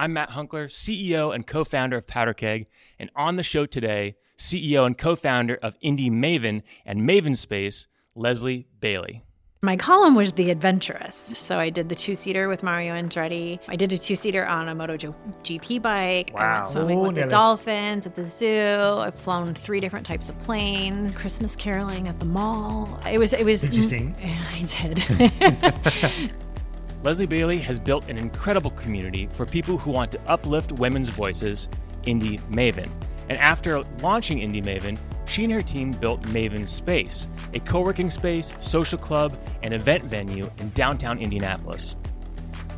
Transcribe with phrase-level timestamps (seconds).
[0.00, 2.64] I'm Matt Hunckler, CEO and co founder of Powderkeg,
[2.98, 7.86] and on the show today, CEO and co founder of Indy Maven and Maven Space,
[8.14, 9.22] Leslie Bailey.
[9.60, 11.14] My column was The Adventurous.
[11.14, 13.58] So I did the two seater with Mario Andretti.
[13.68, 16.30] I did a two seater on a MotoGP bike.
[16.32, 16.40] Wow.
[16.40, 18.46] I went swimming Oh, with the dolphins at the zoo.
[19.00, 21.14] I've flown three different types of planes.
[21.14, 22.98] Christmas caroling at the mall.
[23.06, 23.34] It was.
[23.34, 23.60] It was.
[23.60, 24.16] Did you sing?
[24.22, 26.32] I did.
[27.02, 31.66] Leslie Bailey has built an incredible community for people who want to uplift women's voices,
[32.04, 32.90] Indy Maven.
[33.30, 38.10] And after launching Indy Maven, she and her team built Maven Space, a co working
[38.10, 41.96] space, social club, and event venue in downtown Indianapolis.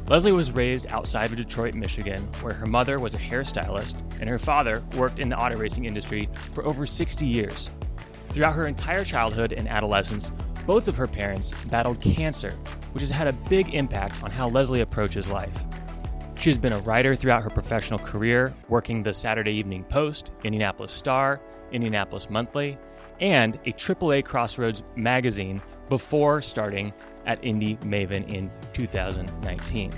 [0.06, 4.38] Leslie was raised outside of Detroit, Michigan, where her mother was a hairstylist and her
[4.38, 7.70] father worked in the auto racing industry for over 60 years.
[8.30, 10.30] Throughout her entire childhood and adolescence,
[10.66, 12.52] both of her parents battled cancer,
[12.92, 15.64] which has had a big impact on how Leslie approaches life.
[16.36, 20.92] She has been a writer throughout her professional career, working the Saturday Evening Post, Indianapolis
[20.92, 22.78] Star, Indianapolis Monthly,
[23.20, 26.92] and a AAA Crossroads magazine before starting
[27.26, 29.92] at Indy Maven in 2019.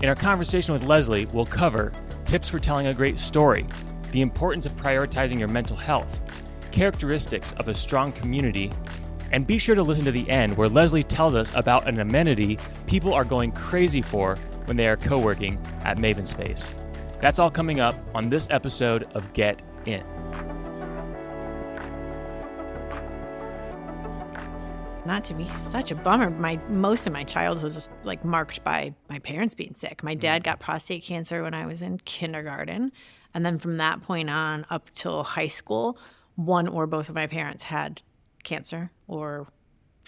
[0.00, 1.92] In our conversation with Leslie, we'll cover
[2.24, 3.66] tips for telling a great story,
[4.12, 6.20] the importance of prioritizing your mental health,
[6.70, 8.72] characteristics of a strong community,
[9.32, 12.58] and be sure to listen to the end where Leslie tells us about an amenity
[12.86, 16.68] people are going crazy for when they are co working at Maven Space.
[17.20, 20.04] That's all coming up on this episode of Get In.
[25.04, 26.28] Not to be such a bummer.
[26.28, 30.04] My most of my childhood was like marked by my parents being sick.
[30.04, 30.50] My dad mm-hmm.
[30.50, 32.92] got prostate cancer when I was in kindergarten,
[33.32, 35.96] and then from that point on up till high school,
[36.36, 38.02] one or both of my parents had
[38.44, 39.48] cancer or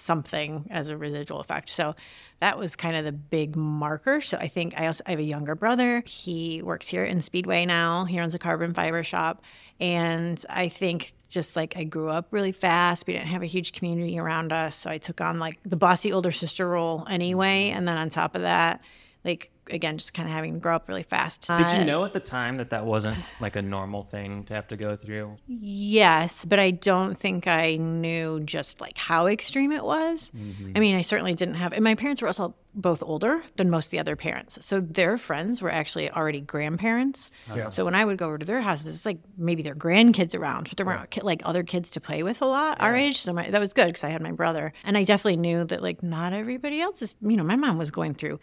[0.01, 1.69] something as a residual effect.
[1.69, 1.95] So
[2.41, 4.21] that was kind of the big marker.
[4.21, 6.03] So I think I also I have a younger brother.
[6.07, 8.05] He works here in Speedway now.
[8.05, 9.43] He runs a carbon fiber shop.
[9.79, 13.07] And I think just like I grew up really fast.
[13.07, 14.77] We didn't have a huge community around us.
[14.77, 17.71] So I took on like the bossy older sister role anyway.
[17.71, 18.81] And then on top of that,
[19.25, 21.49] like again, just kind of having to grow up really fast.
[21.57, 24.69] Did you know at the time that that wasn't like a normal thing to have
[24.69, 25.37] to go through?
[25.47, 30.31] Yes, but I don't think I knew just like how extreme it was.
[30.37, 30.73] Mm-hmm.
[30.77, 33.87] I mean, I certainly didn't have, and my parents were also both older than most
[33.87, 34.65] of the other parents.
[34.65, 37.31] So their friends were actually already grandparents.
[37.49, 37.57] Uh-huh.
[37.57, 37.69] Yeah.
[37.71, 40.69] So when I would go over to their houses, it's like maybe their grandkids around,
[40.69, 43.19] but there weren't ki- like other kids to play with a lot our age.
[43.19, 44.73] So my, that was good because I had my brother.
[44.85, 47.91] And I definitely knew that like not everybody else is, you know, my mom was
[47.91, 48.39] going through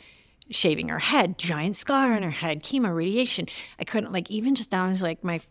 [0.50, 3.48] shaving her head, giant scar on her head, chemo, radiation.
[3.80, 5.42] I couldn't like even just down to like my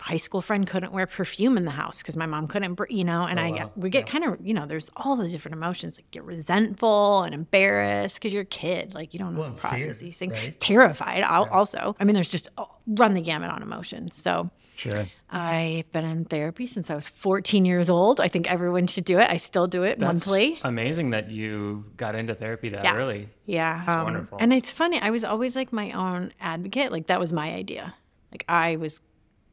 [0.00, 3.24] high school friend couldn't wear perfume in the house because my mom couldn't, you know.
[3.24, 5.98] And oh, I get we get kind of you know there's all the different emotions
[5.98, 9.54] like get resentful and embarrassed because you're a kid like you don't know Well, how
[9.54, 10.32] to process fear, these things.
[10.34, 10.58] right?
[10.60, 11.94] Terrified al- also.
[12.00, 14.16] I mean there's just oh, run the gamut on emotions.
[14.16, 14.50] So.
[14.76, 15.06] Sure.
[15.30, 18.20] I've been in therapy since I was 14 years old.
[18.20, 19.28] I think everyone should do it.
[19.30, 20.58] I still do it monthly.
[20.62, 22.96] amazing that you got into therapy that Yeah.
[22.96, 23.28] early.
[23.46, 23.84] Yeah.
[23.86, 24.38] um, wonderful.
[24.40, 25.00] And it's funny.
[25.00, 26.90] I was always like my own advocate.
[26.92, 27.94] Like that was my idea.
[28.30, 29.00] Like I was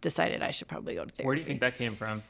[0.02, 1.25] decided I should probably go to therapy.
[1.28, 2.24] Where do you think that came from?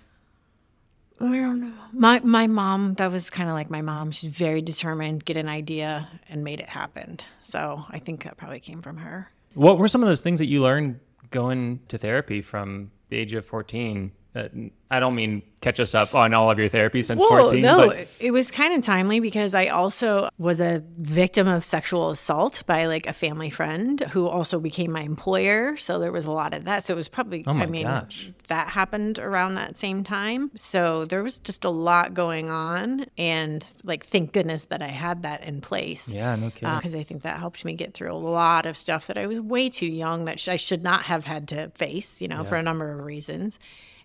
[1.21, 1.73] I don't know.
[1.91, 4.11] My my mom, that was kind of like my mom.
[4.11, 7.19] She's very determined, get an idea and made it happen.
[7.41, 9.29] So I think that probably came from her.
[9.53, 10.99] What were some of those things that you learned
[11.31, 14.11] going to therapy from the age of 14?
[14.35, 14.47] Uh,
[14.91, 17.61] I don't mean catch us up on all of your therapy since Whoa, 14.
[17.61, 22.11] no, but it- was kind of timely because I also was a victim of sexual
[22.11, 25.75] assault by like a family friend who also became my employer.
[25.77, 26.83] So there was a lot of that.
[26.83, 28.31] So it was probably, Oh my I mean, gosh.
[28.47, 30.51] that happened around that same time.
[30.55, 33.07] So there was just a lot going on.
[33.17, 36.07] And like, thank goodness that I had that in place.
[36.07, 36.75] yeah, no kidding.
[36.75, 39.39] Because I think that helped me get through a lot of stuff that I was
[39.41, 42.55] way too young that sh- I should not have had to face, you know, for
[42.55, 43.59] a number of reasons.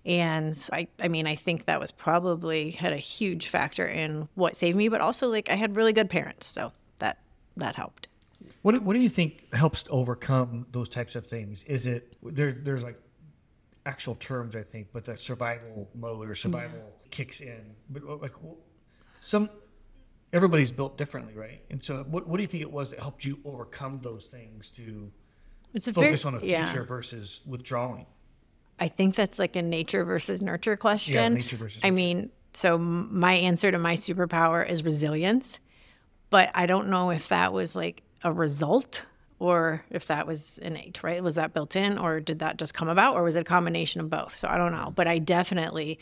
[0.06, 4.54] And I, I mean, I think that was probably had a huge factor in what
[4.56, 7.18] saved me, but also like I had really good parents, so that
[7.56, 8.08] that helped.
[8.62, 11.62] What do- What do you think helps to overcome those types of things?
[11.64, 12.52] Is it there?
[12.52, 12.98] There's like
[13.86, 17.60] actual terms, I think, but that survival mode or survival kicks in.
[17.90, 18.32] But uh, like
[19.20, 19.48] some,
[20.32, 21.62] everybody's built differently, right?
[21.70, 24.68] And so, what What do you think it was that helped you overcome those things
[24.72, 25.10] to
[25.72, 26.66] It's a focus very, on a yeah.
[26.66, 28.04] future versus withdrawing?
[28.78, 31.14] I think that's like a nature versus nurture question.
[31.14, 35.58] Yeah, nature versus I mean, so my answer to my superpower is resilience,
[36.30, 39.04] but I don't know if that was like a result
[39.38, 41.22] or if that was innate, right?
[41.22, 44.00] Was that built in or did that just come about or was it a combination
[44.00, 44.36] of both?
[44.36, 45.98] So I don't know, but I definitely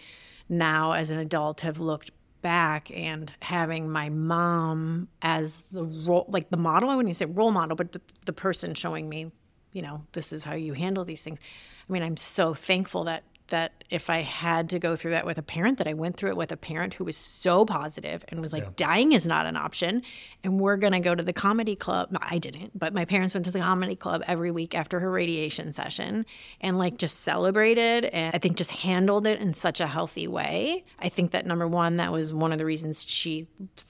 [0.49, 2.11] now as an adult have looked
[2.43, 7.25] back and having my mom as the role like the model i wouldn't even say
[7.33, 9.31] role model but the, the person showing me
[9.73, 11.39] you know, this is how you handle these things.
[11.88, 15.37] I mean, I'm so thankful that that if I had to go through that with
[15.37, 18.40] a parent, that I went through it with a parent who was so positive and
[18.40, 18.70] was like, yeah.
[18.76, 20.02] dying is not an option.
[20.43, 22.11] And we're going to go to the comedy club.
[22.11, 25.11] No, I didn't, but my parents went to the comedy club every week after her
[25.11, 26.25] radiation session
[26.62, 30.87] and like just celebrated and I think just handled it in such a healthy way.
[30.99, 33.49] I think that number one, that was one of the reasons she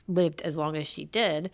[0.08, 1.52] lived as long as she did.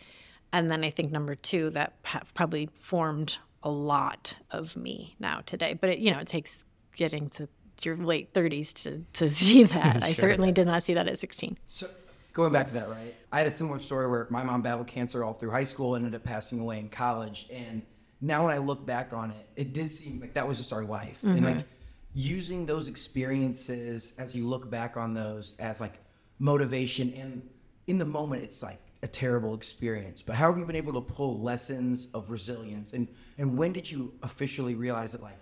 [0.51, 2.03] And then I think number two, that
[2.33, 5.75] probably formed a lot of me now today.
[5.75, 6.65] But it, you know, it takes
[6.97, 7.49] getting to
[7.83, 9.95] your late 30s to, to see that.
[10.01, 10.05] sure.
[10.05, 11.59] I certainly did not see that at 16.
[11.69, 11.89] So
[12.33, 13.15] going back to that, right?
[13.33, 16.15] I had a similar story where my mom battled cancer all through high school, ended
[16.15, 17.83] up passing away in college, and
[18.21, 20.85] now when I look back on it, it did seem like that was just our
[20.85, 21.37] life, mm-hmm.
[21.37, 21.67] and like
[22.15, 25.95] using those experiences as you look back on those as like
[26.39, 27.49] motivation, and
[27.87, 30.23] in the moment, it's like a terrible experience.
[30.23, 33.91] But how have you been able to pull lessons of resilience, and and when did
[33.91, 35.39] you officially realize that like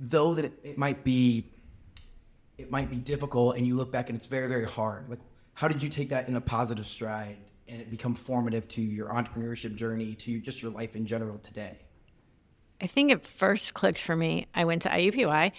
[0.00, 1.46] though that it, it might be
[2.56, 5.18] it might be difficult and you look back and it's very very hard like
[5.54, 7.36] how did you take that in a positive stride
[7.68, 11.76] and it become formative to your entrepreneurship journey to just your life in general today
[12.80, 15.52] i think it first clicked for me i went to iupui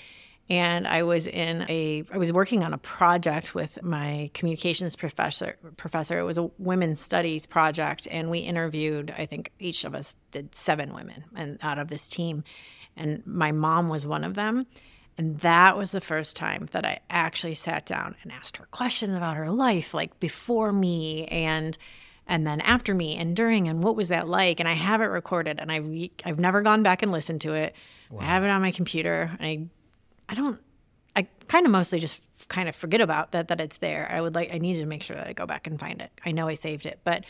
[0.52, 5.56] and I was in a I was working on a project with my communications professor
[5.78, 6.20] professor.
[6.20, 10.54] It was a women's studies project and we interviewed I think each of us did
[10.54, 12.44] 7 women and out of this team
[12.98, 14.68] and my mom was one of them.
[15.18, 19.16] And that was the first time that I actually sat down and asked her questions
[19.16, 21.78] about her life, like before me and
[22.28, 25.06] and then after me and during and what was that like and i have it
[25.06, 25.90] recorded and i've
[26.24, 27.76] i've never gone back and listened to it
[28.12, 28.22] wow.
[28.22, 29.68] i have it on my computer and i
[30.30, 30.60] i don't
[31.16, 34.36] i kind of mostly just kind of forget about that that it's there i would
[34.36, 36.48] like i needed to make sure that i go back and find it i know
[36.48, 37.24] i saved it but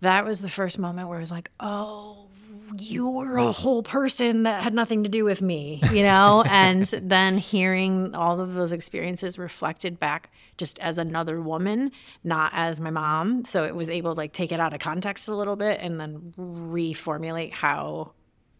[0.00, 2.30] that was the first moment where i was like oh
[2.78, 6.42] you were a whole person that had nothing to do with me, you know?
[6.46, 11.90] and then hearing all of those experiences reflected back just as another woman,
[12.22, 13.44] not as my mom.
[13.44, 16.00] So it was able to like take it out of context a little bit and
[16.00, 18.12] then reformulate how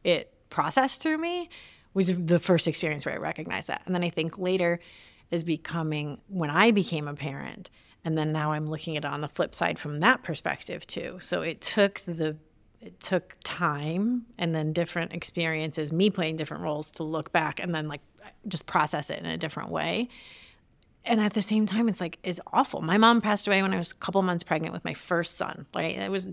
[0.05, 1.49] it processed through me
[1.95, 3.83] was the first experience where I recognized that.
[3.87, 4.81] And then I think later
[5.31, 7.71] is becoming when I became a parent.
[8.05, 11.19] And then now I'm looking at it on the flip side from that perspective too.
[11.21, 12.37] So it took the
[12.81, 17.75] it took time and then different experiences, me playing different roles to look back and
[17.75, 18.01] then like
[18.49, 20.09] just process it in a different way.
[21.05, 22.81] And at the same time, it's like, it's awful.
[22.81, 25.67] My mom passed away when I was a couple months pregnant with my first son,
[25.75, 25.97] right?
[25.97, 26.29] It was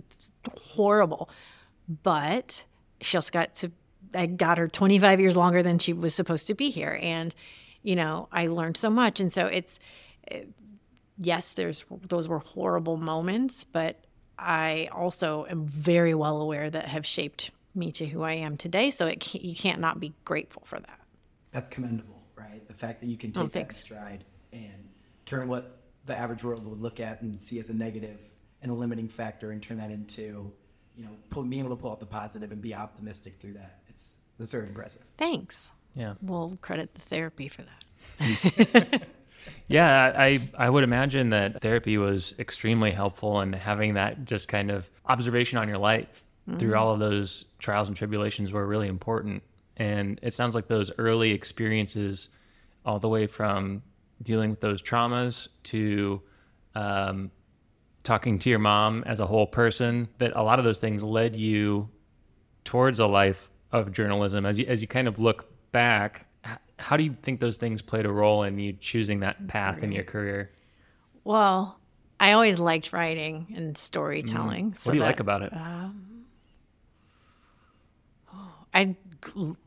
[0.58, 1.30] horrible.
[2.04, 2.66] But
[3.02, 3.72] she also got to,
[4.14, 7.00] I got her 25 years longer than she was supposed to be here.
[7.02, 7.34] And,
[7.84, 9.20] you know, I learned so much.
[9.20, 9.80] And so it's,
[10.28, 10.50] it,
[11.18, 14.04] yes, there's, those were horrible moments, but
[14.38, 18.90] I also am very well aware that have shaped me to who I am today.
[18.90, 21.00] So it you can't not be grateful for that.
[21.52, 22.68] That's commendable, right?
[22.68, 24.90] The fact that you can oh, take oh, that stride and
[25.26, 28.20] turn what the average world would look at and see as a negative
[28.62, 30.52] and a limiting factor and turn that into,
[30.98, 33.80] you know, pull, being able to pull out the positive and be optimistic through that.
[33.88, 34.10] It's
[34.40, 35.04] it's very impressive.
[35.18, 35.74] Thanks.
[35.96, 36.14] Yeah.
[36.22, 39.08] We'll credit the therapy for that.
[39.68, 44.72] yeah, I I would imagine that therapy was extremely helpful and having that just kind
[44.72, 46.60] of observation on your life mm-hmm.
[46.60, 49.44] through all of those trials and tribulations were really important.
[49.78, 52.30] And it sounds like those early experiences,
[52.86, 53.84] all the way from
[54.24, 56.22] dealing with those traumas to
[56.74, 57.32] um,
[58.08, 61.36] talking to your mom as a whole person, that a lot of those things led
[61.36, 61.90] you
[62.64, 64.46] towards a life of journalism.
[64.46, 66.26] As you as you kind of look back,
[66.80, 69.92] how do you think those things played a role in you choosing that path in
[69.92, 70.52] your career?
[71.26, 71.78] Well,
[72.20, 74.72] I always liked writing and storytelling.
[74.72, 74.78] Mm.
[74.78, 75.54] So what do you that, like about it?
[75.54, 76.26] Um,
[78.74, 78.96] I,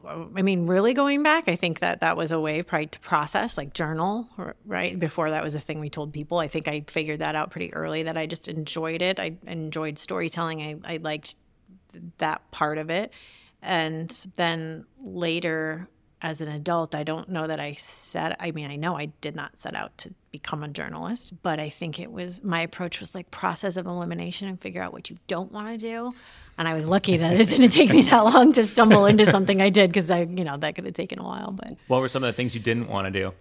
[0.07, 3.57] I mean, really going back, I think that that was a way probably to process,
[3.57, 4.29] like journal,
[4.65, 4.99] right?
[4.99, 6.39] Before that was a thing we told people.
[6.39, 9.21] I think I figured that out pretty early that I just enjoyed it.
[9.21, 10.63] I enjoyed storytelling.
[10.63, 11.37] I, I liked
[12.19, 13.13] that part of it.
[13.63, 15.89] And then later,
[16.23, 19.35] as an adult, I don't know that I set, I mean, I know I did
[19.35, 23.15] not set out to become a journalist, but I think it was, my approach was
[23.15, 26.15] like process of elimination and figure out what you don't want to do.
[26.61, 29.63] And I was lucky that it didn't take me that long to stumble into something
[29.63, 31.53] I did because I, you know, that could have taken a while.
[31.53, 33.33] But what were some of the things you didn't want to do?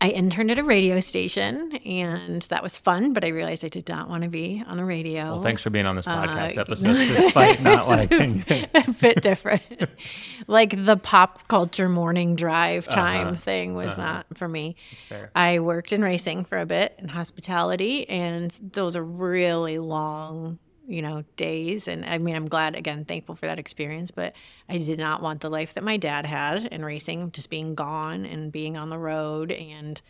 [0.00, 3.88] I interned at a radio station and that was fun, but I realized I did
[3.88, 5.34] not want to be on the radio.
[5.34, 8.66] Well, thanks for being on this uh, podcast uh, episode, despite not liking things.
[8.74, 9.62] a bit different.
[10.48, 12.96] like the pop culture morning drive uh-huh.
[12.96, 13.36] time uh-huh.
[13.36, 14.02] thing was uh-huh.
[14.02, 14.74] not for me.
[14.90, 15.30] That's fair.
[15.36, 20.58] I worked in racing for a bit in hospitality, and those are really long
[20.88, 21.86] you know, days.
[21.86, 24.34] And I mean, I'm glad, again, thankful for that experience, but
[24.68, 28.24] I did not want the life that my dad had in racing, just being gone
[28.24, 30.00] and being on the road and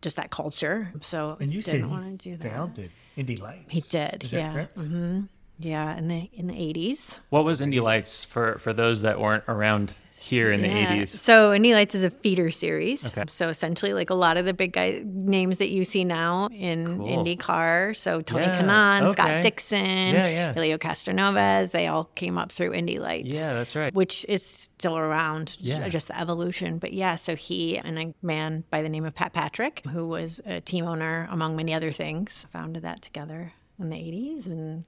[0.00, 0.92] just that culture.
[1.00, 2.52] So And you didn't want to do that.
[2.52, 3.64] founded Indy Lights.
[3.68, 4.52] He did, Is that yeah.
[4.52, 4.76] correct?
[4.78, 5.22] Mm-hmm.
[5.58, 7.18] Yeah, in the in the 80s.
[7.30, 11.08] What was Indy Lights for for those that weren't around here in the 80s?
[11.08, 13.04] So Indy Lights is a feeder series.
[13.04, 13.24] Okay.
[13.28, 16.98] So essentially, like a lot of the big guy names that you see now in
[16.98, 17.24] Cool.
[17.24, 17.96] IndyCar.
[17.96, 19.12] So Tony Yeah, Kanaan, okay.
[19.12, 20.52] Scott Dixon, Yeah, yeah.
[20.54, 23.28] Helio Castroneves, they all came up through Indy Lights.
[23.28, 23.92] Yeah, that's right.
[23.94, 25.88] Which is still around, Yeah.
[25.88, 26.78] just the evolution.
[26.78, 30.40] But yeah, so he and a man by the name of Pat Patrick, who was
[30.46, 34.46] a team owner among many other things, founded that together in the 80s.
[34.46, 34.84] And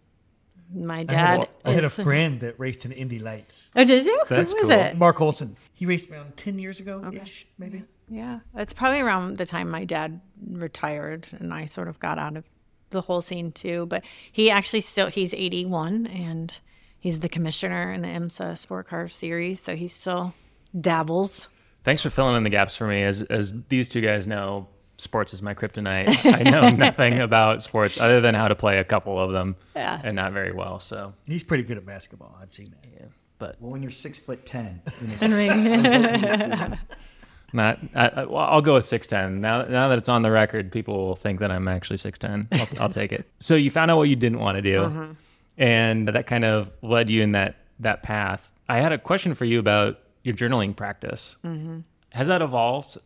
[0.75, 3.71] my I had, dad I had a friend that raced in Indy Lights.
[3.77, 4.23] oh, did you?
[4.29, 4.81] That's Who was cool.
[4.81, 4.97] it?
[4.97, 5.57] Mark Olson.
[5.73, 7.85] He raced around 10 years ago ish, maybe.
[8.09, 12.37] Yeah, it's probably around the time my dad retired and I sort of got out
[12.37, 12.45] of
[12.91, 13.87] the whole scene too.
[13.87, 16.53] But he actually still he's 81 and
[17.01, 20.35] he's the commissioner in the IMSA Sport Car Series, so he still
[20.79, 21.49] dabbles.
[21.85, 23.03] Thanks for filling in the gaps for me.
[23.03, 26.25] As as these two guys know, sports is my kryptonite.
[26.35, 30.01] I know nothing about sports other than how to play a couple of them, Yeah.
[30.03, 30.81] and not very well.
[30.81, 32.37] So, He's pretty good at basketball.
[32.41, 32.89] I've seen that.
[32.93, 33.07] yeah.
[33.39, 34.83] but Well, when you're six foot ten,
[35.21, 36.75] you know,
[37.53, 37.79] not.
[37.95, 39.41] I, I, well, I'll go with six ten.
[39.41, 42.49] Now, now that it's on the record, people will think that I'm actually six ten.
[42.53, 43.29] I'll, I'll take it.
[43.39, 45.13] So you found out what you didn't want to do, mm-hmm.
[45.59, 48.51] and that kind of led you in that that path.
[48.69, 51.37] I had a question for you about your journaling practice.
[51.45, 51.81] Mm-hmm.
[52.11, 52.97] Has that evolved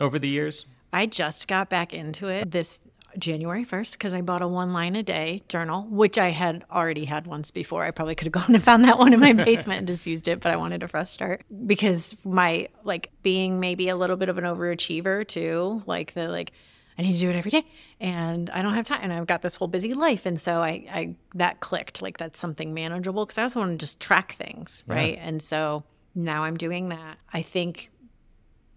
[0.00, 0.66] over the years?
[0.92, 2.80] I just got back into it this
[3.18, 7.04] January 1st because I bought a one line a day journal, which I had already
[7.04, 7.84] had once before.
[7.84, 10.28] I probably could have gone and found that one in my basement and just used
[10.28, 14.28] it, but I wanted a fresh start because my like being maybe a little bit
[14.28, 16.52] of an overachiever too, like the like
[16.98, 17.64] I need to do it every day
[17.98, 20.86] and I don't have time and I've got this whole busy life and so I
[20.92, 24.82] I that clicked like that's something manageable because I also want to just track things,
[24.86, 25.18] right?
[25.20, 27.18] And so now I'm doing that.
[27.32, 27.90] I think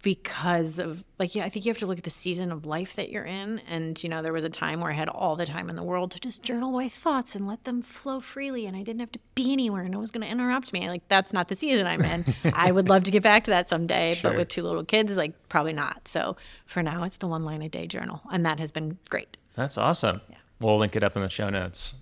[0.04, 2.94] because of like yeah i think you have to look at the season of life
[2.94, 5.46] that you're in and you know there was a time where i had all the
[5.46, 8.76] time in the world to just journal my thoughts and let them flow freely and
[8.76, 11.32] i didn't have to be anywhere and no one's going to interrupt me like that's
[11.32, 14.30] not the season i'm in i would love to get back to that someday Sure.
[14.30, 17.62] but with two little kids like probably not so for now it's the one line
[17.62, 20.20] a day journal and that has been great That's awesome.
[20.28, 20.36] Yeah.
[20.60, 21.94] We'll link it up in the show notes.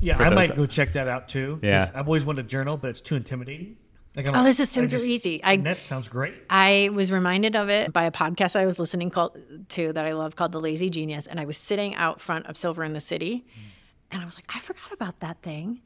[0.00, 1.58] Yeah, For I might that- go check that out too.
[1.62, 1.90] Yeah.
[1.94, 3.76] I've always wanted to journal, but it's too intimidating.
[4.16, 5.42] Like, Oh, this is so I just- easy.
[5.42, 6.34] I- that sounds great.
[6.48, 9.36] I was reminded of it by a podcast I was listening called,
[9.70, 11.26] to that I love called The Lazy Genius.
[11.26, 13.62] And I was sitting out front of Silver in the City mm.
[14.12, 15.80] and I was like, I forgot about that thing.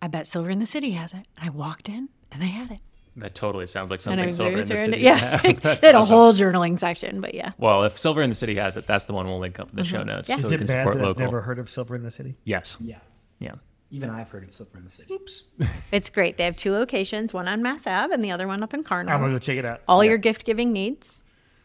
[0.00, 1.26] I bet Silver in the City has it.
[1.36, 2.80] And I walked in and they had it.
[3.18, 4.94] That totally sounds like something I Silver in the surrendered.
[5.00, 5.02] City.
[5.04, 5.40] Yeah.
[5.60, 7.52] That's they had a whole journaling section, but yeah.
[7.56, 9.76] Well, if Silver in the City has it, that's the one we'll link up in
[9.76, 10.08] the show mm-hmm.
[10.08, 10.36] notes Yeah.
[10.36, 11.24] so Is we it can bad support that I've local.
[11.24, 12.36] never heard of Silver in the City?
[12.44, 12.76] Yes.
[12.80, 12.98] yeah.
[13.38, 13.54] Yeah.
[13.90, 15.12] Even I've heard of Silver in the City.
[15.14, 15.44] Oops.
[15.92, 16.36] It's great.
[16.36, 18.84] They have two locations, one on Mass Ave and the other one up in I'm
[18.84, 19.18] Carmel.
[19.18, 19.82] gonna go check it out.
[19.88, 21.22] All your gift giving needs.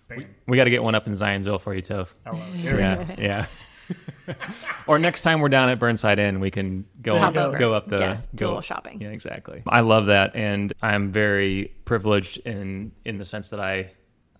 [0.07, 0.25] Bam.
[0.47, 2.13] We got to get one up in Zionsville for you, Toph.
[2.25, 2.55] I love it.
[2.73, 2.79] We.
[2.79, 3.15] Yeah.
[3.17, 3.45] Yeah.
[4.87, 7.57] or next time we're down at Burnside Inn, we can go Hop up, over.
[7.57, 9.01] go up the Yeah, go, little shopping.
[9.01, 9.63] Yeah, exactly.
[9.67, 13.91] I love that, and I'm very privileged in in the sense that I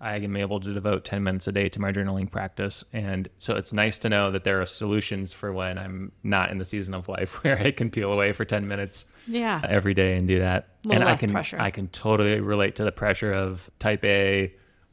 [0.02, 3.56] I am able to devote 10 minutes a day to my journaling practice, and so
[3.56, 6.94] it's nice to know that there are solutions for when I'm not in the season
[6.96, 9.62] of life where I can peel away for 10 minutes Yeah.
[9.70, 10.70] every day and do that.
[10.90, 11.58] And less I can pressure.
[11.62, 14.52] I can totally relate to the pressure of type A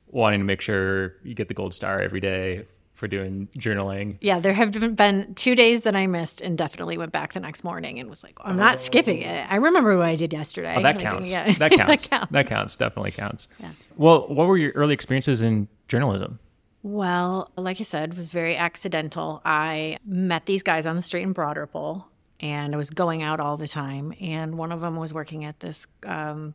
[0.08, 2.66] wanting to make sure you get the gold star every day
[2.98, 4.18] for doing journaling.
[4.20, 7.62] Yeah, there have been two days that I missed and definitely went back the next
[7.64, 9.46] morning and was like, I'm not skipping it.
[9.50, 10.74] I remember what I did yesterday.
[10.76, 11.30] Oh, that Like, counts.
[11.30, 11.52] yeah.
[11.58, 12.08] That counts.
[12.08, 12.32] counts.
[12.32, 12.76] that counts.
[12.76, 13.48] Definitely counts.
[13.60, 13.70] Yeah.
[13.96, 16.40] Well, what were your early experiences in journalism?
[16.82, 19.40] Well, like I said, was very accidental.
[19.44, 22.06] I met these guys on the street in Broad Ripple,
[22.40, 24.14] and I was going out all the time.
[24.20, 26.54] And one of them was working at this um,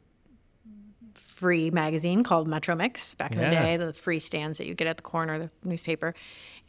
[1.44, 4.88] free magazine called Metro Mix back in the day, the free stands that you get
[4.88, 6.14] at the corner of the newspaper.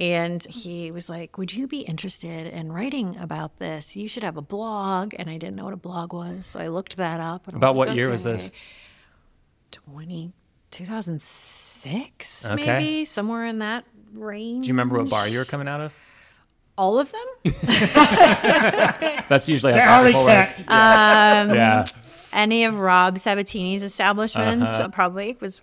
[0.00, 3.94] And he was like, Would you be interested in writing about this?
[3.94, 5.14] You should have a blog.
[5.16, 6.44] And I didn't know what a blog was.
[6.46, 7.46] So I looked that up.
[7.46, 8.48] And About like, what year was this?
[8.48, 8.56] "Okay."
[9.92, 10.32] 20,
[10.72, 12.66] 2006, Okay.
[12.66, 14.64] maybe somewhere in that range.
[14.64, 15.94] Do you remember what bar you were coming out of?
[16.76, 17.52] All of them?
[19.28, 20.44] That's usually The how Alley Bar Cat.
[20.44, 20.60] works.
[20.68, 21.84] Um, yeah.
[22.34, 24.88] Any of Rob Sabatini's establishments Uh-huh.
[24.88, 25.60] probably was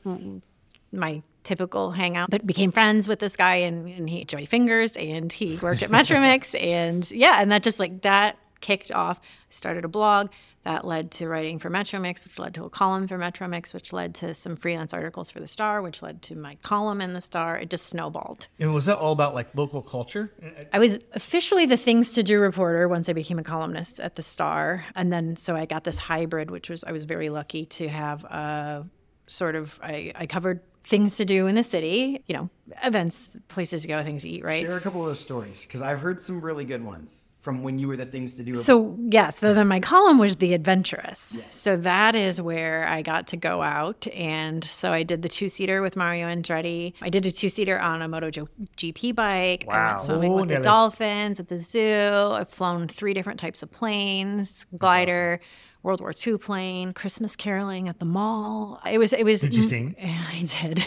[0.91, 2.29] my typical hangout.
[2.29, 5.89] But became friends with this guy, and, and he Joey Fingers, and he worked at
[5.91, 9.19] Metromix, and yeah, and that just like that kicked off.
[9.49, 10.29] Started a blog.
[10.63, 13.73] That led to writing for Metro Mix, which led to a column for Metro Mix,
[13.73, 17.13] which led to some freelance articles for the Star, which led to my column in
[17.13, 17.57] the Star.
[17.57, 18.47] It just snowballed.
[18.59, 20.31] And was that all about like local culture?
[20.71, 24.21] I was officially the things to do reporter once I became a columnist at the
[24.21, 24.85] Star.
[24.95, 28.23] And then so I got this hybrid, which was I was very lucky to have
[28.25, 28.85] a
[29.25, 32.49] sort of I, I covered things to do in the city, you know,
[32.83, 34.63] events, places to go, things to eat, right?
[34.63, 37.79] Share a couple of those stories because I've heard some really good ones from when
[37.79, 38.55] you were the things to do.
[38.55, 41.33] So yes, so then my column was the adventurous.
[41.35, 41.55] Yes.
[41.55, 45.49] So that is where I got to go out, and so I did the two
[45.49, 46.93] seater with Mario Andretti.
[47.01, 49.65] I did a two seater on a MotoGP bike.
[49.67, 49.73] Wow.
[49.73, 52.31] I went swimming with the dolphins at the zoo.
[52.31, 55.39] I've flown three different types of planes, glider.
[55.41, 55.47] Awesome.
[55.83, 58.79] World War II plane, Christmas caroling at the mall.
[58.89, 59.41] It was, it was.
[59.41, 59.95] Did you sing?
[60.01, 60.85] I did.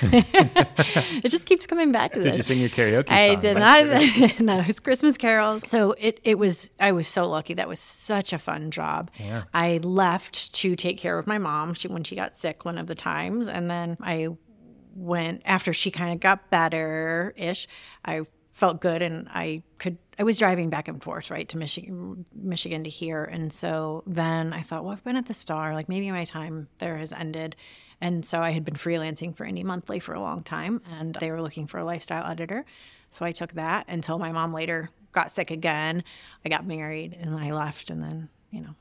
[1.24, 2.24] it just keeps coming back to that.
[2.24, 2.36] did this.
[2.36, 4.40] you sing your karaoke I did not.
[4.40, 5.68] no, it was Christmas carols.
[5.68, 7.54] So it, it was, I was so lucky.
[7.54, 9.10] That was such a fun job.
[9.18, 9.44] Yeah.
[9.52, 12.86] I left to take care of my mom she, when she got sick one of
[12.86, 13.48] the times.
[13.48, 14.28] And then I
[14.94, 17.66] went, after she kind of got better ish,
[18.04, 18.22] I
[18.52, 22.84] felt good and I could I was driving back and forth right to Michigan Michigan
[22.84, 23.24] to here.
[23.24, 26.68] And so then I thought well I've been at the Star like maybe my time
[26.78, 27.56] there has ended.
[28.00, 31.30] And so I had been freelancing for Indy Monthly for a long time and they
[31.30, 32.64] were looking for a lifestyle editor.
[33.10, 36.04] So I took that until my mom later got sick again.
[36.44, 38.74] I got married and I left and then you know.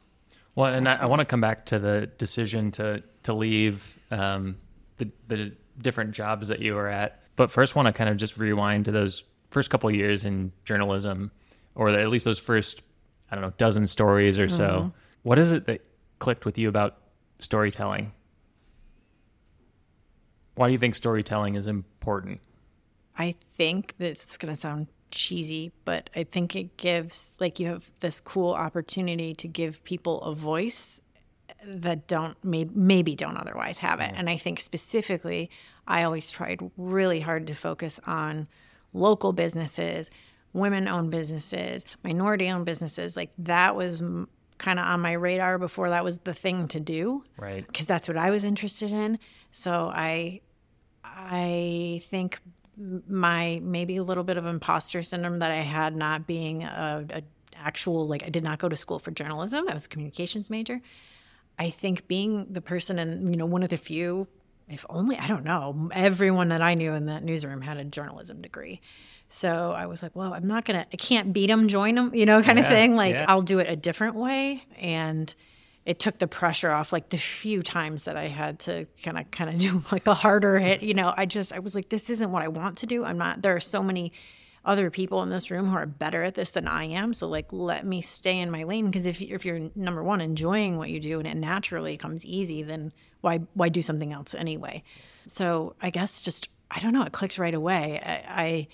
[0.56, 4.58] Well and I, I want to come back to the decision to to leave um,
[4.98, 7.22] the the different jobs that you were at.
[7.36, 9.24] But first want to kind of just rewind to those
[9.54, 11.32] first couple years in journalism,
[11.76, 12.82] or at least those first,
[13.32, 14.68] I don't know, dozen stories or so.
[14.68, 14.90] Mm-hmm.
[15.24, 15.82] What is it that
[16.20, 16.98] clicked with you about
[17.40, 18.12] storytelling?
[20.56, 22.42] Why do you think storytelling is important?
[23.18, 27.68] I think this is going to sound cheesy, but I think it gives, like, you
[27.68, 31.00] have this cool opportunity to give people a voice
[31.66, 34.12] that don't may, maybe don't otherwise have it.
[34.16, 35.50] And I think specifically,
[35.88, 38.48] I always tried really hard to focus on
[38.94, 40.10] local businesses,
[40.54, 43.18] women owned businesses, minority owned businesses.
[43.18, 46.80] Like that was m- kind of on my radar before that was the thing to
[46.80, 47.24] do.
[47.38, 47.66] Right.
[47.66, 49.20] Because that's what I was interested in.
[49.52, 50.42] So I,
[51.04, 52.40] I think
[53.08, 57.22] my maybe a little bit of imposter syndrome that I had not being a, a
[57.56, 59.68] actual like I did not go to school for journalism.
[59.70, 60.82] I was a communications major.
[61.60, 64.28] I think being the person and you know one of the few
[64.70, 65.90] if only I don't know.
[65.94, 68.82] Everyone that I knew in that newsroom had a journalism degree.
[69.30, 72.26] So I was like, well, I'm not gonna, I can't beat them, join them, you
[72.26, 72.96] know, kind yeah, of thing.
[72.96, 73.26] Like yeah.
[73.28, 74.64] I'll do it a different way.
[74.78, 75.34] And
[75.86, 76.94] it took the pressure off.
[76.94, 80.14] Like the few times that I had to kind of, kind of do like a
[80.14, 82.86] harder hit, you know, I just, I was like, this isn't what I want to
[82.86, 83.04] do.
[83.04, 83.42] I'm not.
[83.42, 84.14] There are so many
[84.66, 87.14] other people in this room who are better at this than I am.
[87.14, 88.86] So like, let me stay in my lane.
[88.86, 92.64] Because if if you're number one enjoying what you do and it naturally comes easy,
[92.64, 94.84] then why why do something else anyway?
[95.28, 97.04] So I guess just I don't know.
[97.04, 98.02] It clicked right away.
[98.04, 98.68] I,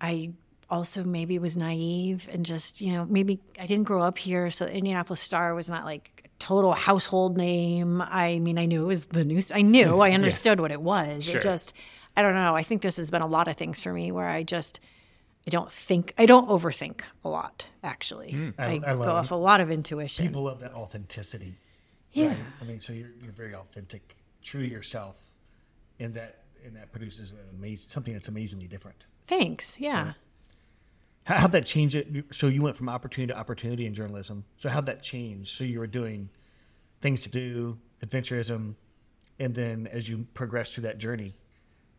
[0.00, 0.30] I, I
[0.70, 4.66] also maybe was naive and just you know maybe I didn't grow up here, so
[4.66, 8.00] Indianapolis Star was not like a total household name.
[8.02, 9.50] I mean, I knew it was the news.
[9.50, 10.62] I knew I understood yeah.
[10.62, 11.24] what it was.
[11.24, 11.38] Sure.
[11.38, 11.74] It just
[12.20, 12.54] I don't know.
[12.54, 14.78] I think this has been a lot of things for me where I just
[15.46, 17.66] I don't think I don't overthink a lot.
[17.82, 20.26] Actually, mm, I, I, I go off a lot of intuition.
[20.26, 21.54] People love that authenticity.
[22.12, 22.28] Yeah.
[22.28, 22.36] Right?
[22.60, 25.16] I mean, so you're you're very authentic, true to yourself,
[25.98, 29.06] and that and that produces amazing something that's amazingly different.
[29.26, 29.80] Thanks.
[29.80, 30.04] Yeah.
[30.04, 30.12] yeah.
[31.24, 32.06] How, how'd that change it?
[32.32, 34.44] So you went from opportunity to opportunity in journalism.
[34.58, 35.56] So how'd that change?
[35.56, 36.28] So you were doing
[37.00, 38.74] things to do, adventurism,
[39.38, 41.34] and then as you progressed through that journey,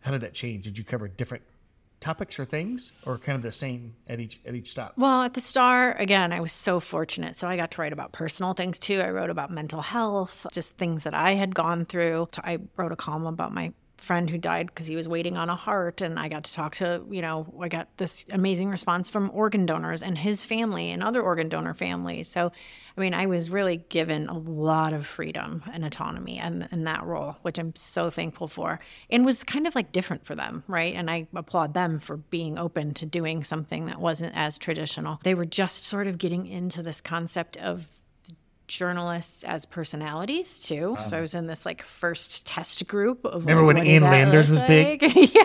[0.02, 0.66] how did that change?
[0.66, 1.44] Did you cover different
[2.00, 4.94] topics or things or kind of the same at each at each stop?
[4.98, 7.36] Well at the star again i was so fortunate.
[7.36, 9.00] So i got to write about personal things too.
[9.00, 12.28] I wrote about mental health just things that i had gone through.
[12.44, 15.56] I wrote a column about my friend who died because he was waiting on a
[15.56, 19.30] heart and i got to talk to you know i got this amazing response from
[19.34, 22.28] organ donors and his family and other organ donor families.
[22.28, 22.52] So
[22.98, 27.04] i mean i was really given a lot of freedom and autonomy in, in that
[27.04, 30.96] role which i'm so thankful for and was kind of like different for them right?
[30.96, 35.20] And i applaud them for being open to doing something that wasn't as traditional.
[35.24, 37.88] They were just sort of getting into this concept of
[38.72, 40.96] journalists as personalities too.
[40.98, 44.04] Um, so I was in this like first test group of Remember like, when Ann
[44.04, 45.00] Landers was like?
[45.00, 45.16] big?
[45.36, 45.44] yeah.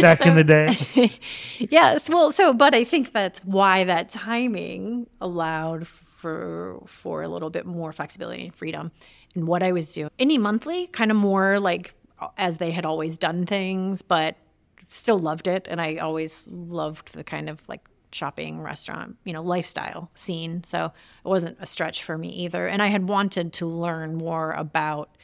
[0.00, 1.10] Back so, in the day.
[1.70, 2.08] yes.
[2.08, 7.66] Well, so but I think that's why that timing allowed for for a little bit
[7.66, 8.92] more flexibility and freedom
[9.34, 10.10] in what I was doing.
[10.18, 11.94] Indy Monthly, kind of more like
[12.38, 14.36] as they had always done things, but
[14.88, 19.42] still loved it and I always loved the kind of like shopping, restaurant, you know,
[19.42, 20.64] lifestyle scene.
[20.64, 22.66] So it wasn't a stretch for me either.
[22.66, 25.16] And I had wanted to learn more about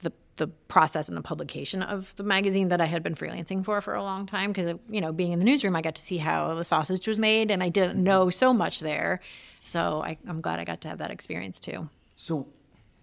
[0.00, 3.80] the the process and the publication of the magazine that I had been freelancing for
[3.80, 6.18] for a long time because you know being in the newsroom I got to see
[6.18, 9.20] how the sausage was made and I didn't know so much there
[9.62, 11.88] so I, I'm glad I got to have that experience too.
[12.16, 12.46] So,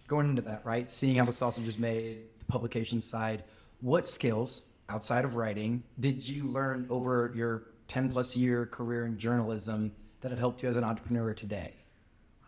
[0.08, 0.88] going into that, right?
[0.88, 3.44] Seeing how the sausage is made, the publication side,
[3.80, 9.18] what skills outside of writing did you learn over your 10 plus year career in
[9.18, 11.74] journalism that have helped you as an entrepreneur today?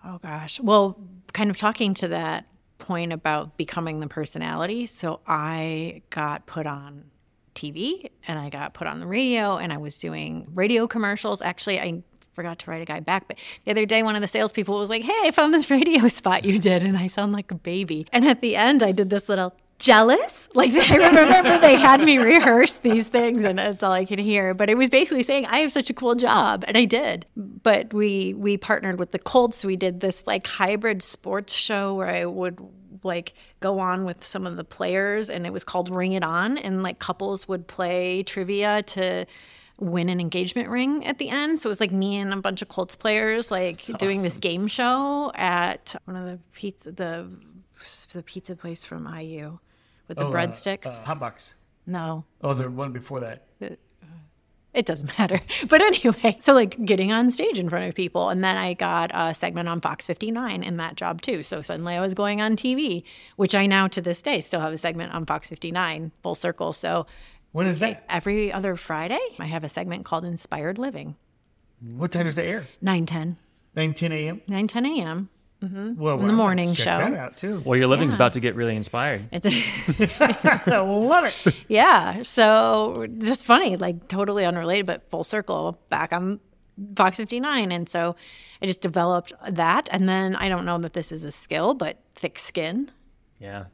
[0.05, 0.61] Oh gosh.
[0.61, 0.98] Well,
[1.33, 2.46] kind of talking to that
[2.79, 4.87] point about becoming the personality.
[4.87, 7.05] So I got put on
[7.55, 11.42] TV and I got put on the radio and I was doing radio commercials.
[11.42, 14.29] Actually, I forgot to write a guy back, but the other day one of the
[14.29, 17.51] salespeople was like, Hey, I found this radio spot you did and I sound like
[17.51, 18.07] a baby.
[18.12, 20.48] And at the end I did this little jealous.
[20.54, 24.54] Like I remember they had me rehearse these things and that's all I could hear.
[24.54, 27.26] But it was basically saying I have such a cool job and I did.
[27.36, 29.64] But we we partnered with the Colts.
[29.64, 32.58] We did this like hybrid sports show where I would
[33.04, 36.58] like go on with some of the players and it was called Ring It On
[36.58, 39.26] and like couples would play trivia to
[39.78, 41.60] win an engagement ring at the end.
[41.60, 44.38] So it was like me and a bunch of Colts players like That's doing this
[44.38, 47.28] game show at one of the pizza the
[48.12, 49.58] the pizza place from IU
[50.08, 50.86] with the Oh, uh, breadsticks.
[50.86, 51.54] Uh, hot box.
[51.86, 53.46] no, Oh, the one before that.
[54.74, 55.40] it doesn't matter.
[55.68, 58.28] But anyway, so like getting on stage in front of people.
[58.30, 61.42] And then I got a segment on Fox 59 in that job too.
[61.42, 63.02] So suddenly I was going on TV,
[63.36, 66.72] which I now to this day still have a segment on Fox 59, full circle.
[66.72, 67.06] So
[67.52, 68.04] When is that?
[68.08, 71.16] every other Friday, I have a segment called Inspired Living,
[71.96, 72.66] What time does it air?
[72.82, 73.36] 9 10,
[73.74, 74.42] 9, 10 a.m.
[74.46, 75.28] 9 10 a.m.
[75.62, 76.00] Mm-hmm.
[76.00, 76.98] Well, In the morning check show.
[76.98, 77.60] that out too.
[77.64, 78.18] Well, your living's Yeah.
[78.18, 79.28] about to get really inspired.
[79.32, 79.46] It's
[80.68, 81.54] I love it.
[81.68, 82.22] yeah.
[82.22, 86.38] So just funny, like totally unrelated, but full circle back on
[86.94, 87.72] Fox 59.
[87.72, 88.14] And so
[88.62, 89.88] I just developed that.
[89.90, 92.90] And then I don't know that this is a skill, but thick skin
[93.40, 93.64] Yeah.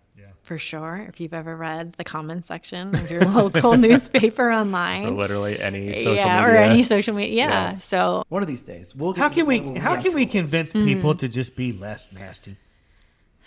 [0.44, 1.04] For sure.
[1.08, 5.16] If you've ever read the comment section of your local newspaper Or online.
[5.16, 6.52] literally any social yeah, media.
[6.52, 7.34] or any social media.
[7.34, 7.48] Yeah.
[7.72, 7.76] Yeah.
[7.78, 9.58] So One of these days, we'll get How can we?
[9.80, 10.32] How have can we tools.
[10.32, 10.86] convince Mm-hmm.
[10.86, 12.56] people to just be less nasty?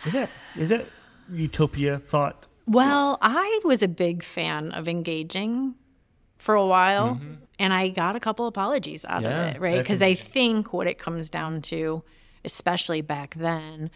[0.06, 0.86] Is that is that
[1.32, 2.48] utopia thought?
[2.68, 5.76] Well, I was a big fan of engaging
[6.38, 7.20] for a while,
[7.58, 9.78] and I got a couple apologies out Yeah, of it, right?
[9.82, 12.04] Because I think what it comes down to,
[12.46, 13.90] especially back then,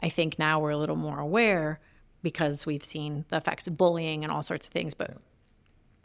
[0.00, 1.80] I think now we're a little more aware
[2.22, 5.16] because we've seen the effects of bullying and all sorts of things, but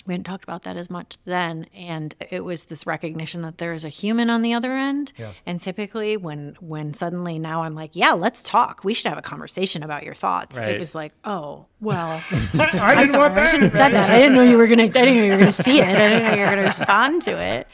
[0.08, 3.74] we hadn't talked about that as much then and it was this recognition that there
[3.74, 5.32] is a human on the other end Yeah.
[5.48, 9.24] and typically when when suddenly now i'm like yeah let's talk we should have a
[9.24, 10.76] conversation about your thoughts Right.
[10.76, 14.12] it was like oh well I I'm didn't sorry, want I shouldn't have said that.
[14.12, 14.84] I didn't know you were gonna.
[14.84, 15.88] I didn't know you were gonna see it.
[15.88, 17.68] I didn't know you were gonna respond to it.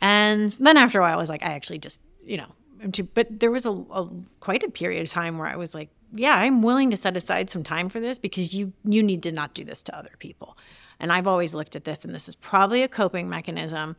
[0.00, 2.46] And then after a while, I was like, I actually just, you know,
[2.82, 3.02] I'm too.
[3.04, 4.08] But there was a, a
[4.40, 7.50] quite a period of time where I was like, yeah, I'm willing to set aside
[7.50, 10.56] some time for this because you you need to not do this to other people.
[11.00, 13.96] And I've always looked at this, and this is probably a coping mechanism,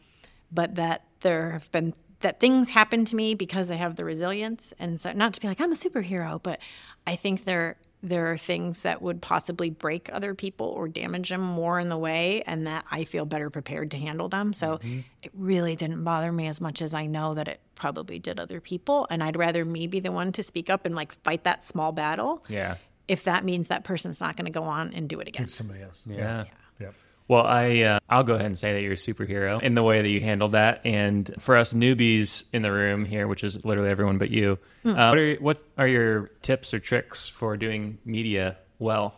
[0.51, 4.73] but that there have been that things happen to me because I have the resilience,
[4.79, 6.59] and so not to be like I'm a superhero, but
[7.07, 11.41] I think there there are things that would possibly break other people or damage them
[11.41, 14.53] more in the way, and that I feel better prepared to handle them.
[14.53, 14.99] So mm-hmm.
[15.21, 18.61] it really didn't bother me as much as I know that it probably did other
[18.61, 21.65] people, and I'd rather me be the one to speak up and like fight that
[21.65, 22.45] small battle.
[22.47, 22.75] Yeah.
[23.07, 25.43] If that means that person's not going to go on and do it again.
[25.43, 26.03] It's somebody else.
[26.07, 26.45] Yeah.
[26.79, 26.93] Yep.
[27.29, 30.01] Well, I uh, I'll go ahead and say that you're a superhero in the way
[30.01, 30.81] that you handled that.
[30.83, 34.93] And for us newbies in the room here, which is literally everyone but you, uh,
[34.93, 39.13] what are what are your tips or tricks for doing media well?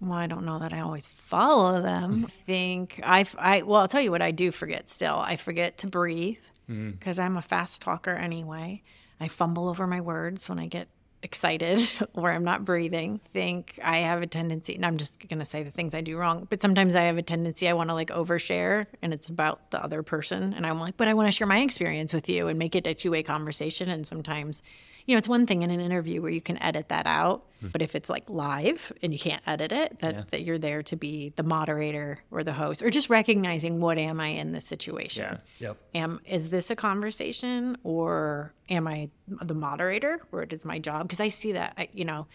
[0.00, 2.26] Well, I don't know that I always follow them.
[2.28, 5.16] I think I, I, well, I'll tell you what I do forget still.
[5.16, 8.82] I forget to breathe because I'm a fast talker anyway.
[9.20, 10.88] I fumble over my words when I get
[11.22, 11.80] excited
[12.14, 13.18] or I'm not breathing.
[13.18, 16.16] think I have a tendency, and I'm just going to say the things I do
[16.16, 19.70] wrong, but sometimes I have a tendency I want to like overshare and it's about
[19.70, 20.54] the other person.
[20.54, 22.86] And I'm like, but I want to share my experience with you and make it
[22.86, 23.88] a two way conversation.
[23.88, 24.62] And sometimes,
[25.06, 27.68] you know, it's one thing in an interview where you can edit that out, hmm.
[27.68, 30.96] but if it's like live and you can't edit it, that, that you're there to
[30.96, 35.24] be the moderator or the host or just recognizing what am I in this situation?
[35.58, 35.68] Yeah.
[35.68, 35.76] Yep.
[35.94, 41.06] am is this a conversation or am i the moderator or it is my job
[41.06, 42.26] because i see that I, you know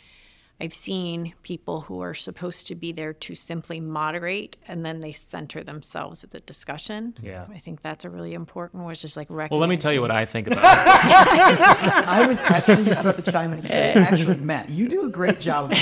[0.59, 5.11] i've seen people who are supposed to be there to simply moderate and then they
[5.11, 7.45] center themselves at the discussion Yeah.
[7.53, 10.01] i think that's a really important one it's just like Well, let me tell you
[10.01, 10.63] what I think about it.
[12.07, 15.09] I was actually just about to chime in and say, actually, Matt, you do a
[15.09, 15.77] great job of.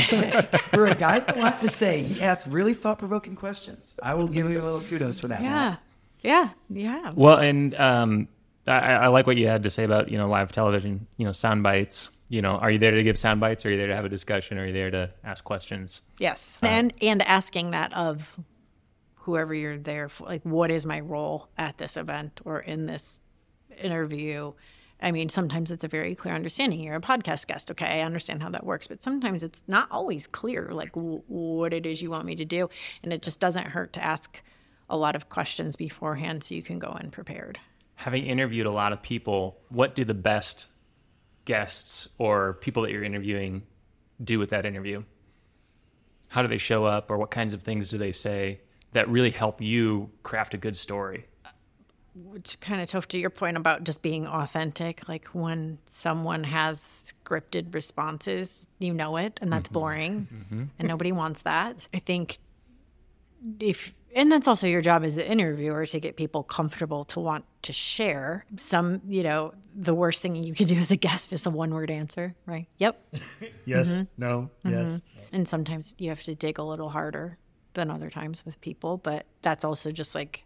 [0.71, 3.95] For a guy with a lot to say, he asks really thought provoking questions.
[4.03, 5.41] I will give you a little kudos for that.
[5.41, 5.79] yeah Matt.
[6.23, 8.27] yeah yeah Well, and um,
[8.67, 11.07] I, I like what you had to say about you know live television.
[11.17, 12.09] You know, sound bites.
[12.27, 13.65] You know, are you there to give sound bites?
[13.65, 14.57] Are you there to have a discussion?
[14.57, 16.01] Are you there to ask questions?
[16.19, 18.37] Yes, uh, and and asking that of
[19.15, 23.19] whoever you're there for, like, what is my role at this event or in this
[23.81, 24.53] interview?
[25.01, 26.79] I mean, sometimes it's a very clear understanding.
[26.79, 27.99] You're a podcast guest, okay?
[27.99, 31.85] I understand how that works, but sometimes it's not always clear, like w- what it
[31.85, 32.69] is you want me to do,
[33.03, 34.41] and it just doesn't hurt to ask
[34.89, 37.59] a lot of questions beforehand so you can go in prepared.
[37.95, 40.67] Having interviewed a lot of people, what do the best
[41.45, 43.63] guests or people that you're interviewing
[44.23, 45.03] do with that interview?
[46.29, 48.59] How do they show up, or what kinds of things do they say
[48.93, 51.27] that really help you craft a good story?
[52.33, 55.07] It's kind of tough to your point about just being authentic.
[55.07, 59.73] Like when someone has scripted responses, you know it, and that's mm-hmm.
[59.73, 60.63] boring, mm-hmm.
[60.79, 61.87] and nobody wants that.
[61.93, 62.37] I think
[63.59, 67.45] if and that's also your job as an interviewer to get people comfortable to want
[67.63, 71.45] to share some you know the worst thing you can do as a guest is
[71.45, 72.99] a one word answer right yep
[73.65, 73.89] Yes.
[73.91, 74.03] Mm-hmm.
[74.17, 74.49] No.
[74.65, 74.77] Mm-hmm.
[74.77, 75.01] Yes.
[75.31, 77.37] and sometimes you have to dig a little harder
[77.73, 80.45] than other times with people but that's also just like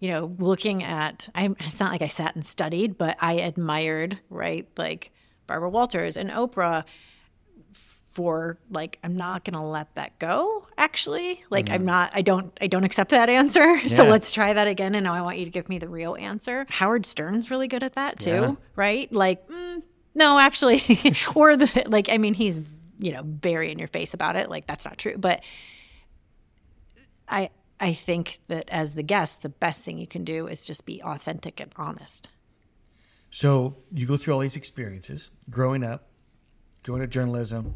[0.00, 4.18] you know looking at i'm it's not like i sat and studied but i admired
[4.30, 5.12] right like
[5.46, 6.82] barbara walters and oprah
[8.14, 11.42] for like i'm not to let that go actually.
[11.50, 13.80] Like i'm not i don't i don't accept that answer.
[13.88, 16.16] So let's try that again and now i want you to give me the real
[16.18, 16.64] answer.
[16.68, 18.54] Howard stern's really good at that too Yeah.
[18.76, 19.12] right?
[19.12, 19.82] Like mm,
[20.14, 20.80] no actually.
[21.34, 22.60] Or the like i mean he's
[22.98, 24.48] you know very in your face about it.
[24.48, 25.16] Like that's not true.
[25.18, 25.42] But
[27.28, 27.50] i
[27.80, 31.02] i think that as the guest the best thing you can do is just be
[31.02, 32.28] authentic and honest.
[33.32, 36.06] So you go through all these experiences growing up,
[36.84, 37.74] going to journalism,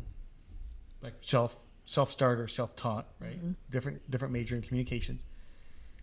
[1.03, 3.39] like self self starter, self taught, right?
[3.39, 3.53] Mm-hmm.
[3.71, 5.25] Different different major in communications.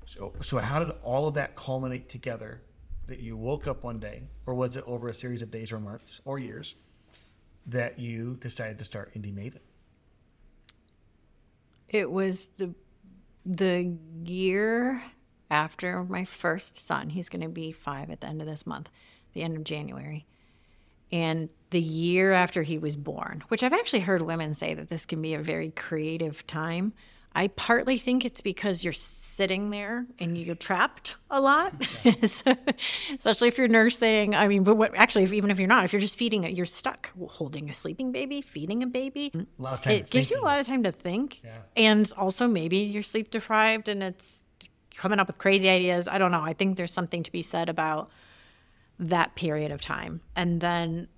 [0.05, 2.61] So so how did all of that culminate together
[3.07, 5.79] that you woke up one day, or was it over a series of days or
[5.79, 6.75] months or years,
[7.67, 9.59] that you decided to start Indy Maven?
[11.89, 12.73] It was the
[13.45, 15.03] the year
[15.51, 17.09] after my first son.
[17.09, 18.89] He's going to be five at the end of this month,
[19.33, 20.25] the end of January.
[21.11, 25.05] And the year after he was born, which I've actually heard women say that this
[25.05, 26.93] can be a very creative time.
[27.33, 31.73] I partly think it's because you're sitting there and you're trapped a lot,
[32.25, 32.55] So-
[33.17, 34.33] especially if you're nursing.
[34.35, 36.53] I mean, but what, actually, if, even if you're not, if you're just feeding it,
[36.53, 39.93] you're stuck holding a sleeping baby, feeding a baby A lot of time.
[39.95, 41.41] it gives you a lot of time to think
[41.75, 44.41] and also maybe you're sleep deprived and it's
[44.95, 47.67] coming up with crazy ideas i don't know i think there's something to be said
[47.67, 48.09] about
[48.97, 51.09] that period of time and then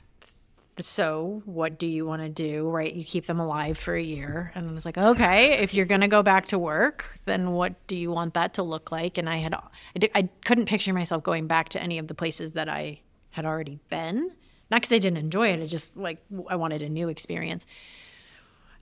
[0.80, 2.94] so what do you want to do right?
[2.94, 6.02] You keep them alive for a year and i was like okay if you're going
[6.02, 9.18] to go back to work then what do you want that to look like?
[9.18, 9.60] And i had I,
[10.00, 13.46] did, I couldn't picture myself going back to any of the places that i had
[13.46, 14.32] already been.
[14.70, 17.66] Not because i didn't enjoy it i just like i wanted a new experience.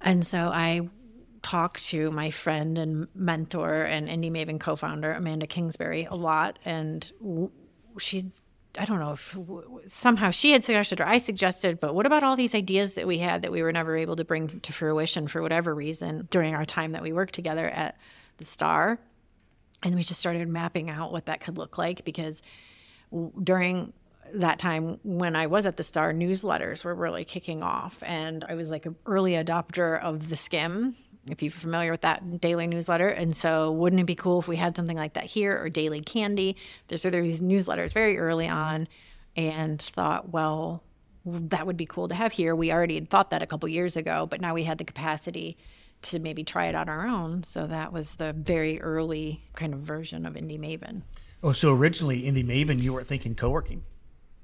[0.01, 0.87] And so I
[1.41, 7.11] talked to my friend and mentor and Indy Maven co-founder Amanda Kingsbury a lot, and
[7.99, 8.31] she,
[8.77, 12.23] I don't know if w- somehow she had suggested or I suggested, but what about
[12.23, 15.27] all these ideas that we had that we were never able to bring to fruition
[15.27, 17.97] for whatever reason during our time that we worked together at
[18.37, 18.99] the Star,
[19.83, 22.41] and we just started mapping out what that could look like because
[23.11, 23.93] w- during
[24.33, 28.55] that time when I was at the Star, newsletters were really kicking off, and I
[28.55, 30.95] was like an early adopter of the Skimm.
[31.29, 34.57] If you're familiar with that daily newsletter, and so wouldn't it be cool if we
[34.57, 36.55] had something like that here or Daily Candy?
[36.87, 38.87] There's so there were these newsletters very early on,
[39.35, 40.83] and thought, well,
[41.25, 42.55] that would be cool to have here.
[42.55, 45.57] We already had thought that a couple years ago, but now we had the capacity
[46.03, 47.43] to maybe try it on our own.
[47.43, 51.01] So that was the very early kind of version of Indy Maven.
[51.41, 53.83] Oh, so originally Indy Maven, you were thinking co-working.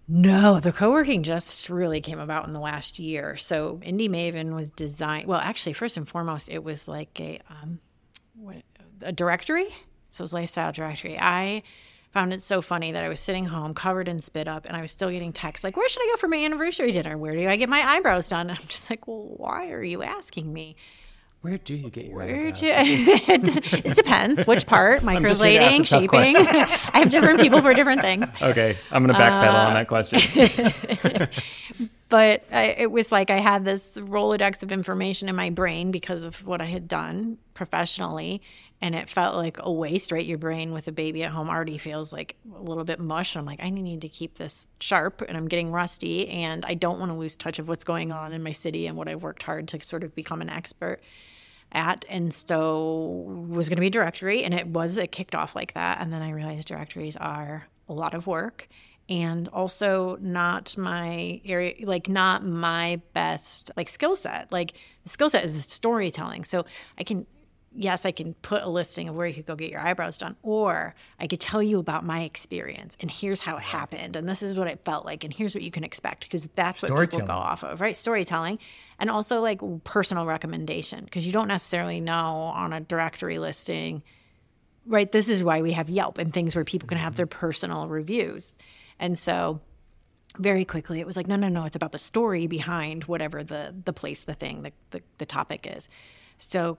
[0.08, 3.38] No, the co-working just really came about in the last year.
[3.38, 5.28] So Indy Maven was designed.
[5.28, 7.80] Well, actually, first and foremost, it was like a um,
[8.36, 8.64] what,
[9.02, 9.68] a directory.
[10.10, 11.18] So it was lifestyle directory.
[11.18, 11.64] I
[12.12, 14.82] found it so funny that I was sitting home covered in spit up, and I
[14.82, 17.18] was still getting texts like, "Where should I go for my anniversary dinner?
[17.18, 20.04] Where do I get my eyebrows done?" And I'm just like, "Well, why are you
[20.04, 20.76] asking me?"
[21.42, 25.76] Where do you get your Where do it depends which part just here to ask
[25.76, 26.36] microblading shaping
[26.94, 30.20] i have different people for different things Okay, I'm gonna backpedal Uh, on that question.
[32.10, 36.24] but I, it was like I had this Rolodex of information in my brain because
[36.24, 38.42] of what I had done professionally.
[38.84, 40.26] And it felt like a waste, right?
[40.26, 43.38] Your brain with a baby at home already feels like a little bit mush.
[43.38, 47.00] I'm like, I need to keep this sharp and I'm getting rusty and I don't
[47.00, 49.44] want to lose touch of what's going on in my city and what I've worked
[49.44, 51.00] hard to sort of become an expert
[51.72, 52.06] at.
[52.10, 56.00] And so was going to be directory and it was, it kicked off like that.
[56.00, 58.68] And then I realized directories are a lot of work
[59.10, 65.30] and also not my area like not my best like skill set like the skill
[65.30, 66.64] set is storytelling so
[66.98, 67.26] i can
[67.74, 70.36] yes i can put a listing of where you could go get your eyebrows done
[70.44, 74.44] or i could tell you about my experience and here's how it happened and this
[74.44, 77.26] is what it felt like and here's what you can expect because that's what people
[77.26, 77.96] go off of right?
[77.96, 78.60] Storytelling
[79.00, 82.14] and also like personal recommendation because you don't necessarily know
[82.54, 84.04] on a directory listing
[84.86, 87.18] right this is why we have yelp and things where people can have mm-hmm.
[87.18, 88.54] their personal reviews
[89.00, 89.62] and so
[90.38, 93.74] very quickly it was like no no no it's about the story behind whatever the
[93.86, 95.90] the place the thing the, the, the topic is.
[96.38, 96.78] So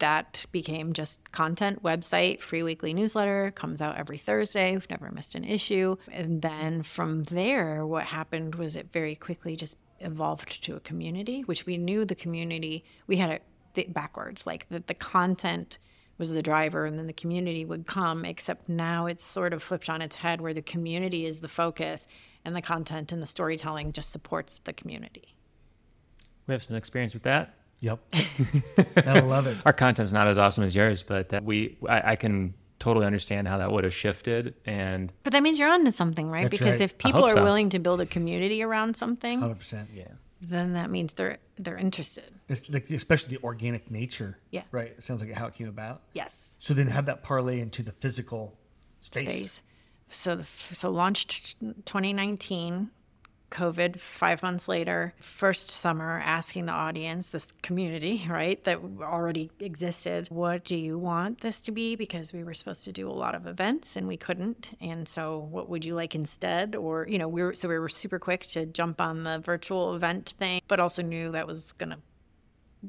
[0.00, 1.82] that became just content.
[1.82, 4.72] Website free weekly newsletter comes out every thursday.
[4.72, 5.96] We've never missed an issue.
[6.10, 11.42] And then from there what happened was it very quickly just evolved to a community
[11.42, 13.42] which we knew the community we had it
[13.74, 15.76] th- backwards like the, the content
[16.20, 19.90] was the driver and then the community would come except now it's sort of flipped
[19.90, 22.06] on its head where the community is the focus
[22.44, 25.34] and the content and the storytelling just supports the community.
[26.46, 27.54] We have some experience with that.
[27.80, 28.00] Yep.
[29.06, 29.56] I love it.
[29.64, 33.46] Our content's not as awesome as yours, but uh, we I, I can totally understand
[33.48, 34.54] how that would have shifted.
[34.64, 36.80] And but that means you're onto something right That's because right.
[36.82, 37.42] if people are so.
[37.42, 39.86] willing to build a community around something 100%.
[39.94, 40.04] yeah,
[40.40, 44.38] then that means they're they're interested It's like, especially the organic nature.
[44.50, 44.62] Yeah.
[44.72, 44.94] Right.
[44.96, 46.02] It sounds like how it came about.
[46.14, 48.58] yes So then have that parlay into the physical
[49.00, 49.22] space.
[49.24, 49.62] space.
[50.08, 52.90] So the so launched 2019,
[53.50, 60.28] COVID five months later, first summer, asking the audience, this community, right, that already existed,
[60.30, 61.96] what do you want this to be?
[61.96, 64.76] Because we were supposed to do a lot of events and we couldn't.
[64.80, 66.76] And so what would you like instead?
[66.76, 69.94] Or, you know, we were so we were super quick to jump on the virtual
[69.94, 71.98] event thing, but also knew that was gonna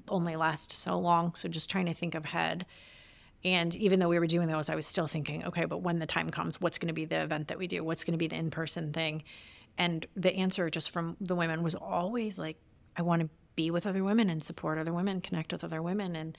[0.09, 1.33] only last so long.
[1.35, 2.65] So just trying to think ahead.
[3.43, 6.05] And even though we were doing those, I was still thinking, okay, but when the
[6.05, 7.83] time comes, what's going to be the event that we do?
[7.83, 9.23] What's going to be the in person thing?
[9.81, 12.57] And the answer just from the women was always like,
[12.95, 16.15] I want to be with other women and support other women, connect with other women.
[16.15, 16.37] And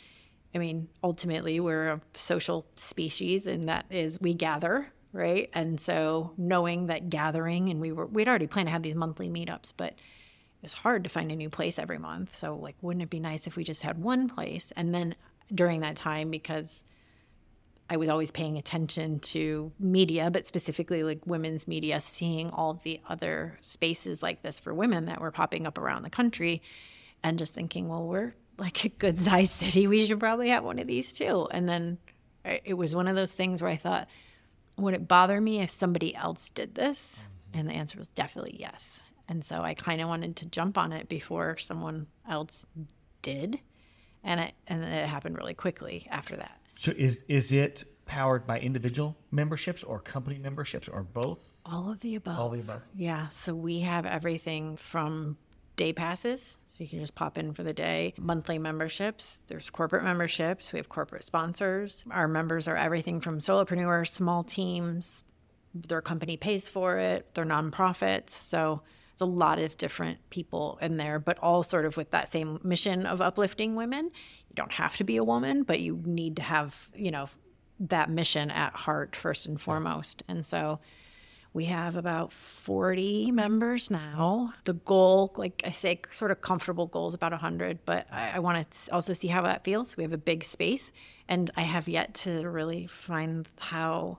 [0.55, 5.51] I mean, ultimately, we're a social species, and that is we gather, right?
[5.55, 9.29] And so knowing that gathering, and we were, we'd already planned to have these monthly
[9.29, 9.97] meetups, but
[10.63, 12.37] it's hard to find a new place every month.
[12.37, 14.73] So, like, wouldn't it be nice if we just had one place?
[14.77, 15.17] And then
[15.53, 16.85] during that time, because
[17.91, 23.01] I was always paying attention to media, but specifically like women's media, seeing all the
[23.09, 26.63] other spaces like this for women that were popping up around the country,
[27.23, 29.87] and just thinking, well, we're like a good sized city.
[29.87, 31.49] We should probably have one of these too.
[31.51, 31.99] And then
[32.45, 34.09] it was one of those things where I thought,
[34.77, 37.19] would it bother me if somebody else did this?
[37.53, 37.59] Mm-hmm.
[37.59, 39.01] And the answer was definitely yes.
[39.29, 42.67] And so I kind of wanted to jump on it before someone else
[43.23, 43.61] did.
[44.25, 46.59] And it, and then it happened really quickly after that.
[46.75, 51.39] So is is it powered by individual memberships or company memberships or both?
[51.65, 52.39] All of the above.
[52.39, 52.83] All the above.
[52.97, 53.29] Yeah.
[53.29, 55.37] So we have everything from
[55.77, 60.05] day passes, so you can just pop in for the day, monthly memberships, there's corporate
[60.05, 62.05] memberships, we have corporate sponsors.
[62.11, 65.25] Our members are everything from solopreneurs, small teams,
[65.75, 68.31] their company pays for it, they're nonprofits.
[68.31, 72.29] So it's a lot of different people in there, but all sort of with that
[72.29, 74.07] same mission of uplifting women.
[74.07, 77.29] You don't have to be a woman, but you need to have, you know,
[77.79, 80.23] that mission at heart first and foremost.
[80.29, 80.81] And so
[81.53, 84.55] we have about 40 members now.
[84.65, 88.39] The goal, like I say, sort of comfortable goal is about 100, but I, I
[88.39, 89.97] want to also see how that feels.
[89.97, 90.93] We have a big space,
[91.29, 94.19] and I have yet to really find how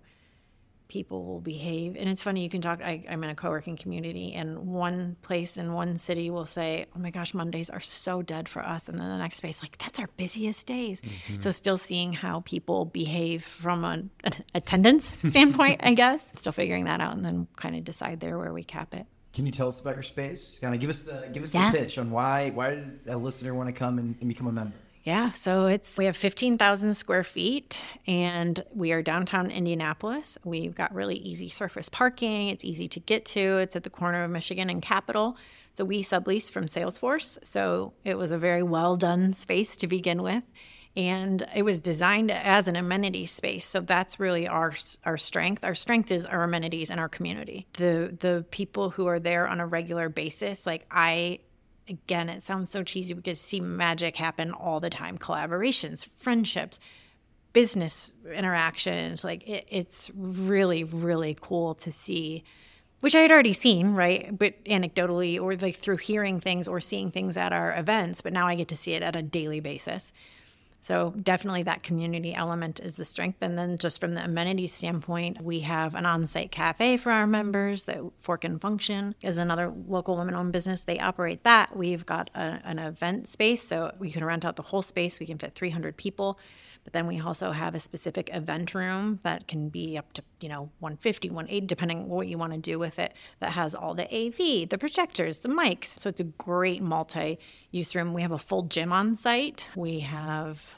[0.94, 1.96] people will behave.
[1.98, 5.18] And it's funny, you can talk, I, I'm in a co working community, and one
[5.24, 8.88] place in one city will say, Oh my gosh, Mondays are so dead for us.
[8.88, 11.02] And then the next space, like, that's our busiest days.
[11.02, 11.40] Mm-hmm.
[11.40, 16.32] So, still seeing how people behave from an, an attendance standpoint, I guess.
[16.36, 19.08] Still figuring that out, and then kind of decide there where we cap it.
[19.34, 20.60] Can you tell us about your space?
[20.62, 21.72] Kind of give us the give us Yeah.
[21.72, 24.52] the pitch on why why did a listener want to come and, and become a
[24.52, 24.76] member?
[25.04, 30.38] Yeah, so it's we have 15,000 square feet and we are downtown Indianapolis.
[30.46, 32.48] We've got really easy surface parking.
[32.48, 33.58] It's easy to get to.
[33.58, 35.38] It's at the corner of Michigan and Capitol.
[35.74, 37.38] So we sublease from Salesforce.
[37.46, 40.44] So it was a very well done space to begin with.
[40.96, 43.66] And it was designed as an amenity space.
[43.66, 45.66] So that's really our our strength.
[45.66, 47.68] Our strength is our amenities and our community.
[47.74, 51.40] The the people who are there on a regular basis, like I
[51.88, 56.80] again, it sounds so cheesy because see magic happen all the time collaborations, friendships,
[57.54, 59.24] business interactions.
[59.24, 62.44] Like it, it's really, really cool to see,
[63.00, 64.38] which I had already seen, right?
[64.38, 68.22] But anecdotally, or like through hearing things or seeing things at our events.
[68.22, 70.14] But now I get to see it at a daily basis.
[70.84, 73.38] So definitely that community element is the strength.
[73.40, 77.86] And then just from the amenities standpoint, we have an on-site cafe for our members
[77.86, 80.84] that Fork and Function is another local women-owned business.
[80.84, 81.74] They operate that.
[81.74, 85.22] We've got a, an event space, so we can rent out the whole space.
[85.22, 86.38] We can fit 300 people.
[86.84, 90.50] But then we also have a specific event room that can be up to, you
[90.50, 94.04] know, 150, 180, depending what you want to do with it, that has all the
[94.14, 95.86] AV, the projectors, the mics.
[95.86, 97.40] So it's a great multi
[97.72, 98.14] use room.
[98.14, 99.70] We have a full gym on site.
[99.76, 100.73] We have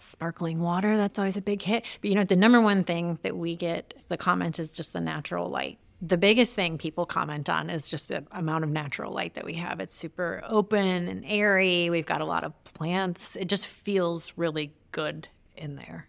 [0.00, 0.96] sparkling water.
[0.96, 1.84] That's always a big hit.
[2.00, 5.00] But, you know, the number one thing that we get the comment is just the
[5.00, 9.34] natural light the biggest thing people comment on is just the amount of natural light
[9.34, 9.80] that we have.
[9.80, 11.90] It's super open and airy.
[11.90, 13.36] We've got a lot of plants.
[13.36, 16.08] It just feels really good in there.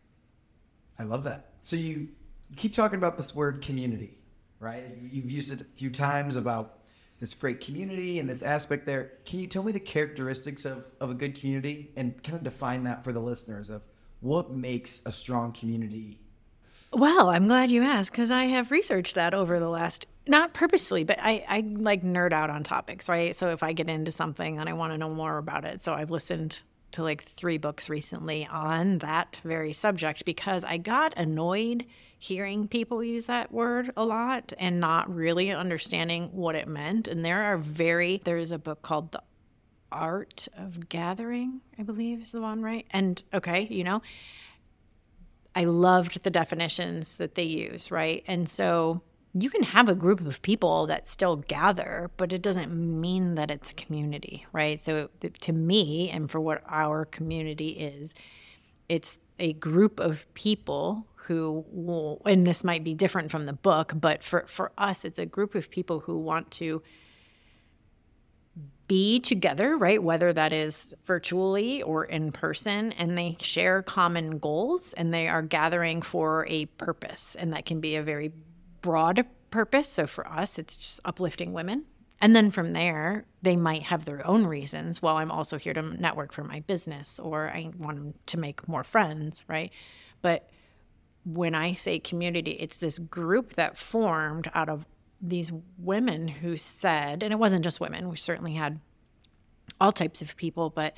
[0.98, 1.52] I love that.
[1.60, 2.10] So you
[2.56, 4.18] keep talking about this word community,
[4.60, 4.86] right?
[5.02, 6.78] You've used it a few times about
[7.22, 9.14] this great community and this aspect there.
[9.26, 12.84] Can you tell me the characteristics of, of a good community and kind of define
[12.86, 13.84] that for the listeners of
[14.20, 16.20] what makes a strong community?
[16.92, 21.04] Well, I'm glad you asked because I have researched that over the last not purposefully,
[21.04, 23.36] but I, I like nerd out on topics, right?
[23.36, 25.94] So if I get into something and I want to know more about it, so
[25.94, 26.62] I've listened
[26.92, 31.86] to like three books recently on that very subject because I got annoyed
[32.18, 37.08] hearing people use that word a lot and not really understanding what it meant.
[37.08, 39.24] And there are very, there's a book called The
[39.92, 42.86] Art of Gathering, I believe is the one, right?
[42.92, 44.02] And okay, you know,
[45.56, 48.24] I loved the definitions that they use, right?
[48.28, 49.02] And so
[49.34, 53.50] you can have a group of people that still gather, but it doesn't mean that
[53.50, 54.80] it's a community, right?
[54.80, 55.10] So
[55.42, 58.14] to me, and for what our community is,
[58.90, 63.94] it's a group of people who will, and this might be different from the book,
[63.96, 66.82] but for, for us, it's a group of people who want to
[68.88, 70.04] be together, right?
[70.04, 75.42] Whether that is virtually or in person, and they share common goals and they are
[75.42, 77.36] gathering for a purpose.
[77.36, 78.34] And that can be a very
[78.82, 79.88] broad purpose.
[79.88, 81.86] So for us, it's just uplifting women.
[82.22, 85.02] And then from there, they might have their own reasons.
[85.02, 88.84] Well, I'm also here to network for my business or I want to make more
[88.84, 89.72] friends, right?
[90.22, 90.48] But
[91.26, 94.86] when I say community, it's this group that formed out of
[95.20, 98.80] these women who said, and it wasn't just women, we certainly had
[99.80, 100.96] all types of people, but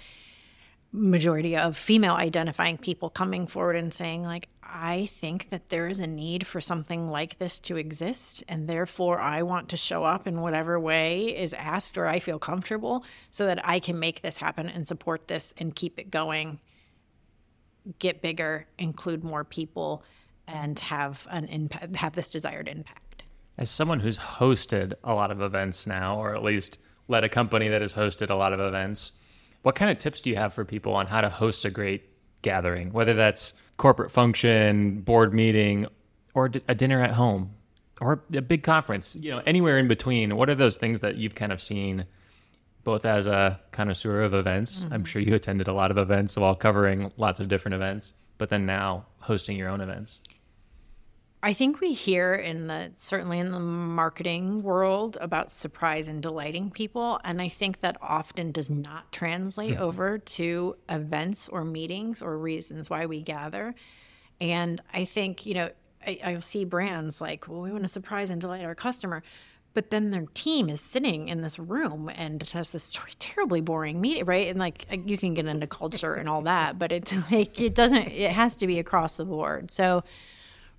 [0.92, 6.00] majority of female identifying people coming forward and saying like I think that there is
[6.00, 10.26] a need for something like this to exist and therefore I want to show up
[10.26, 14.38] in whatever way is asked or I feel comfortable so that I can make this
[14.38, 16.60] happen and support this and keep it going
[18.00, 20.04] get bigger include more people
[20.48, 23.24] and have an impact have this desired impact.
[23.60, 27.70] As someone who's hosted a lot of events now or at least led a company
[27.70, 29.12] that has hosted a lot of events
[29.62, 32.13] what kind of tips do you have for people on how to host a great
[32.44, 35.88] gathering, whether that's corporate function, board meeting,
[36.36, 37.56] or a dinner at home,
[38.00, 39.16] or a big conference?
[39.16, 40.36] You know, anywhere in between.
[40.36, 42.06] What are those things that you've kind of seen?
[42.84, 44.94] Both as a connoisseur of events, mm-hmm.
[44.94, 48.50] I'm sure you attended a lot of events while covering lots of different events, but
[48.50, 50.20] then now hosting your own events.
[51.44, 56.72] I think we hear in the certainly in the marketing world about surprise and delighting
[56.72, 59.84] people, and I think that often does not translate mm-hmm.
[59.84, 63.76] over to events or meetings or reasons why we gather.
[64.40, 65.70] And I think you know
[66.08, 69.22] I, I see brands like, well, we want to surprise and delight our customer,
[69.74, 74.24] but then their team is sitting in this room and has this terribly boring meeting,
[74.24, 74.48] right?
[74.48, 78.08] And like you can get into culture and all that, but it's like it doesn't.
[78.08, 79.72] It has to be across the board.
[79.72, 80.06] So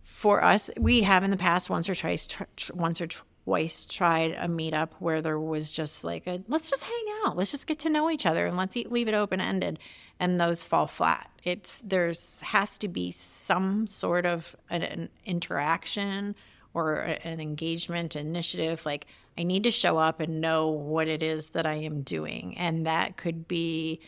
[0.05, 3.09] for us, we have in the past once or twice, tr- once or
[3.45, 7.51] twice tried a meetup where there was just like a let's just hang out, let's
[7.51, 9.79] just get to know each other, and let's eat, leave it open ended,
[10.21, 11.31] and those fall flat.
[11.43, 16.35] It's there's has to be some sort of an, an interaction
[16.75, 18.85] or an engagement initiative.
[18.85, 19.07] Like
[19.39, 22.87] I need to show up and know what it is that I am doing, and
[22.87, 24.01] that could be.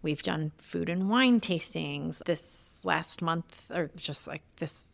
[0.00, 4.86] We've done food and wine tastings this last month, or just like this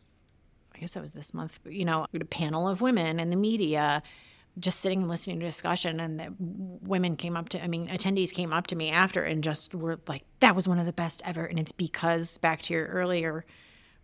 [0.75, 4.03] I guess it was this month, you know, a panel of women in the media
[4.59, 8.31] just sitting and listening to discussion and the women came up to i mean attendees
[8.31, 11.21] came up to me after and just were like that was one of the best
[11.25, 11.43] ever.
[11.45, 13.45] And it's because back to your earlier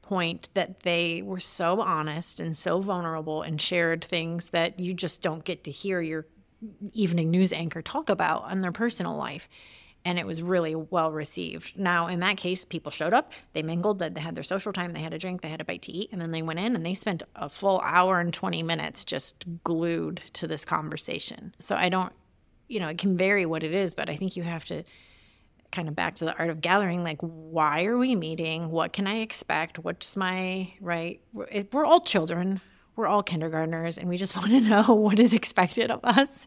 [0.01, 5.21] point that they were so honest and so vulnerable and shared things that you just
[5.21, 6.25] don't get to hear your
[6.93, 9.47] evening news anchor talk about on their personal life
[10.03, 11.77] and it was really well received.
[11.77, 15.01] Now, in that case, people showed up, they mingled, they had their social time, they
[15.01, 16.85] had a drink, they had a bite to eat, and then they went in and
[16.85, 21.53] they spent a full hour and 20 minutes just glued to this conversation.
[21.59, 22.11] So I don't,
[22.67, 24.83] you know, it can vary what it is, but I think you have to
[25.71, 28.71] kind of back to the art of gathering like why are we meeting?
[28.71, 29.79] What can i expect?
[29.79, 31.21] What's my right?
[31.31, 32.59] We're, all children.
[32.97, 36.45] We're all kindergartners and we just want to know what is expected of us.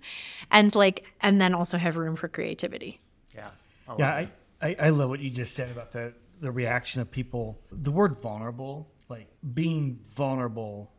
[0.51, 3.01] And like and then also have room for creativity
[3.35, 3.49] Yeah.
[3.99, 4.29] Yeah, I,
[4.63, 7.61] I, I love what you just said about the, the reaction of people.
[7.71, 10.91] The word vulnerable, like being vulnerable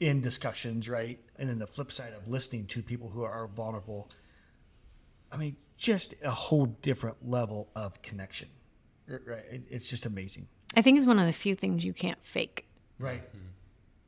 [0.00, 1.18] in discussions, right?
[1.38, 4.10] And then the flip side of listening to people who are vulnerable.
[5.30, 8.48] I mean, just a whole different level of connection,
[9.08, 9.44] right?
[9.50, 10.46] It, it's just amazing.
[10.76, 12.66] i think is one of the few things you can't fake
[12.98, 13.22] Right.
[13.28, 13.38] Mm-hmm.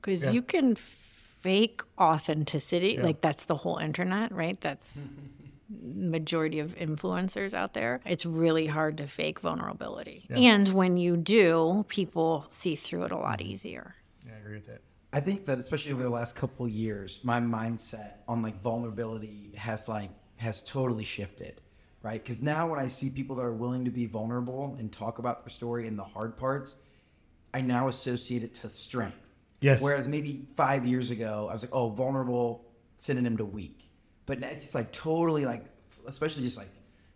[0.01, 0.31] because Yeah.
[0.31, 4.99] you can fake authenticity like that's the whole internet right that's
[5.69, 11.85] majority of influencers out there it's really hard to fake vulnerability and when you do
[11.89, 13.51] people see through it a lot mm-hmm.
[13.51, 13.95] easier
[14.25, 14.81] Yeah, I agree with that.
[15.13, 19.53] I think that especially over the last couple of years, my mindset on like vulnerability
[19.57, 21.63] has like has totally shifted,
[22.03, 22.23] right?
[22.23, 25.43] Because now when I see people that are willing to be vulnerable and talk about
[25.43, 26.77] their story and the hard parts,
[27.55, 29.17] I now associate it to strength.
[29.63, 29.81] Yes.
[29.81, 32.67] Whereas maybe five years ago, I was like, oh, vulnerable
[32.99, 33.86] synonym to weak.
[34.27, 35.65] But it's just like totally like,
[36.07, 36.71] especially just like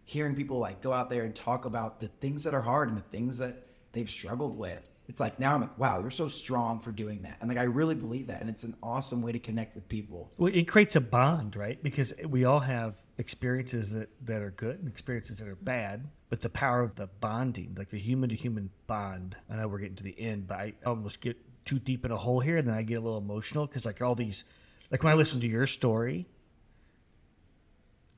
[0.05, 2.97] hearing people like go out there and talk about the things that are hard and
[2.97, 4.89] the things that they've struggled with.
[5.09, 7.39] It's like now I'm like, wow, you're so strong for doing that.
[7.41, 8.41] And like I really believe that.
[8.41, 10.31] And it's an awesome way to connect with people.
[10.39, 11.83] Well, it creates a bond, right?
[11.83, 16.09] Because we all have experiences that, that are good and experiences that are bad.
[16.29, 19.79] But the power of the bonding, like the human to human bond, I know we're
[19.79, 22.67] getting to the end, but I almost get too deep in a hole here and
[22.69, 24.45] then I get a little emotional because, like, all these,
[24.91, 26.27] like, when I listen to your story,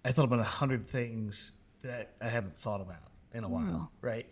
[0.04, 4.26] I thought about a hundred things that I haven't thought about in a while, right?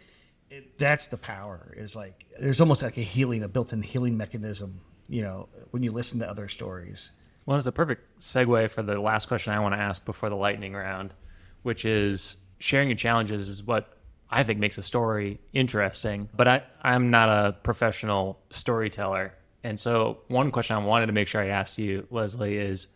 [0.51, 1.75] It, that's the power.
[1.77, 4.81] Is like there's almost like a healing, a built-in healing mechanism.
[5.09, 7.11] You know, when you listen to other stories.
[7.47, 10.37] Well, it's a perfect segue for the last question I want to ask before the
[10.37, 11.15] lightning round,
[11.63, 13.97] which is sharing your challenges is what
[14.31, 16.29] I think makes a story interesting.
[16.37, 19.35] But I, I'm not a professional storyteller.
[19.65, 22.87] And so, one question I wanted to make sure I asked you, Leslie, is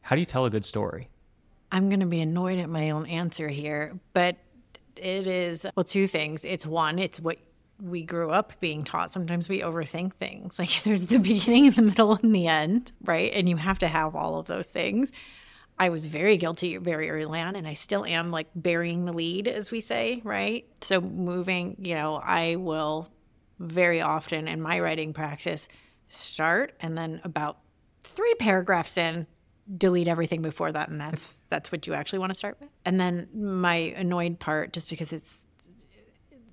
[0.00, 1.08] how do you tell a good story?
[1.72, 4.36] I'm going to be annoyed at my own answer here, but
[4.94, 6.44] it is, well, two things.
[6.44, 7.38] It's one, it's what
[7.80, 9.10] we grew up being taught.
[9.10, 10.58] Sometimes we overthink things.
[10.58, 13.32] Like there's the beginning, the middle, and the end, right?
[13.34, 15.10] And you have to have all of those things.
[15.78, 19.48] I was very guilty very early on, and I still am like burying the lead,
[19.48, 20.66] as we say, right?
[20.82, 23.08] So moving, you know, I will
[23.58, 25.68] very often in my writing practice
[26.08, 27.58] start and then about
[28.04, 29.26] three paragraphs in
[29.76, 33.00] delete everything before that and that's that's what you actually want to start with and
[33.00, 35.46] then my annoyed part just because it's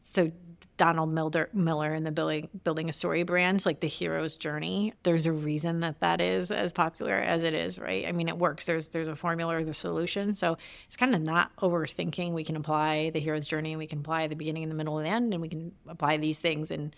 [0.03, 0.31] so
[0.79, 4.93] Donald Miller, Miller in the building, building a story brand, like the hero's journey.
[5.03, 8.07] There's a reason that that is as popular as it is, right?
[8.07, 8.65] I mean, it works.
[8.65, 10.33] There's there's a formula or the solution.
[10.33, 10.57] So
[10.87, 12.31] it's kind of not overthinking.
[12.31, 14.97] We can apply the hero's journey, and we can apply the beginning and the middle
[14.97, 16.95] and the end, and we can apply these things, and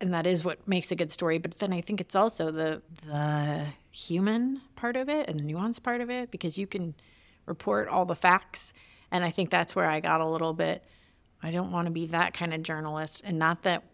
[0.00, 1.36] and that is what makes a good story.
[1.36, 5.78] But then I think it's also the the human part of it and the nuance
[5.78, 6.94] part of it because you can
[7.46, 8.72] report all the facts,
[9.10, 10.84] and I think that's where I got a little bit.
[11.42, 13.84] I don't want to be that kind of journalist, and not that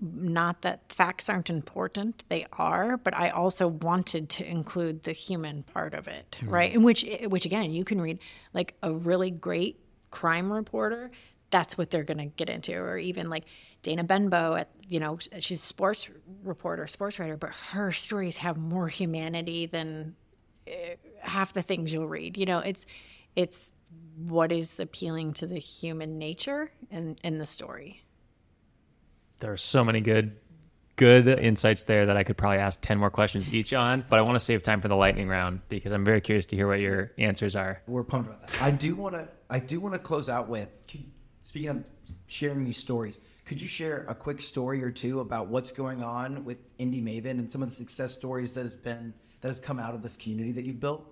[0.00, 5.62] not that facts aren't important they are but i also wanted to include the human
[5.62, 6.48] part of it hmm.
[6.48, 6.72] right?
[6.72, 8.18] And which which again you can read
[8.54, 9.78] like a really great
[10.10, 11.10] crime reporter
[11.50, 13.44] that's what they're going to get into or even like
[13.82, 16.08] dana benbow at you know she's a sports
[16.44, 20.14] reporter sports writer but her stories have more humanity than
[20.66, 22.86] eh, half the things you'll read you know it's
[23.36, 23.70] it's
[24.16, 28.02] what is appealing to the human nature in in the story
[29.40, 30.36] There are so many good
[31.00, 34.22] good insights there that I could probably ask 10 more questions each on, but I
[34.22, 36.78] want to save time for the lightning round because I'm very curious to hear what
[36.78, 37.80] your answers are.
[37.86, 38.60] We're pumped about that.
[38.60, 39.26] I do want to.
[39.48, 40.68] I do want to close out with.
[40.86, 41.10] Could,
[41.50, 41.84] speaking of
[42.28, 46.44] sharing these stories, could you share a quick story or two about what's going on
[46.44, 49.80] with Indy Maven and some of the success stories that has been that has come
[49.80, 51.04] out of this community that you've built?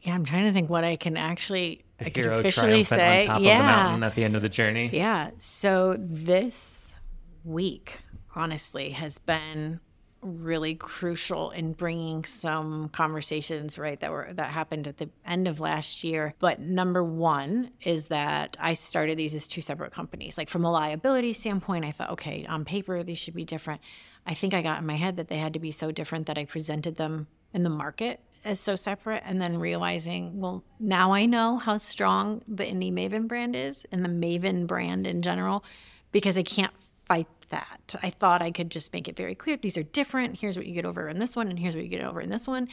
[0.00, 3.00] Yeah, I'm trying to think what I can actually The I could hero officially triumphant
[3.00, 3.20] say.
[3.20, 3.52] on top yeah.
[3.52, 4.90] of the mountain at the end of the journey.
[4.92, 5.30] Yeah.
[5.38, 6.96] So this
[7.44, 8.00] week,
[8.34, 9.78] honestly, has been
[10.24, 15.60] really crucial in bringing some conversations right that were that happened at the end of
[15.60, 16.34] last year.
[16.38, 20.38] But number one is that i started these as two separate companies.
[20.38, 23.80] Like from a liability standpoint i thought okay on paper these should be different.
[24.26, 26.38] I think i got in my head that they had to be so different that
[26.38, 31.24] i presented them in the market as so separate and then realizing well now i
[31.24, 35.64] know how strong the Indy Maven brand is and the maven brand in general
[36.12, 36.72] because i can't
[37.06, 40.56] fight that i thought i could just make it very clear these are different here's
[40.56, 42.46] what you get over in this one and here's what you get over in this
[42.46, 42.68] one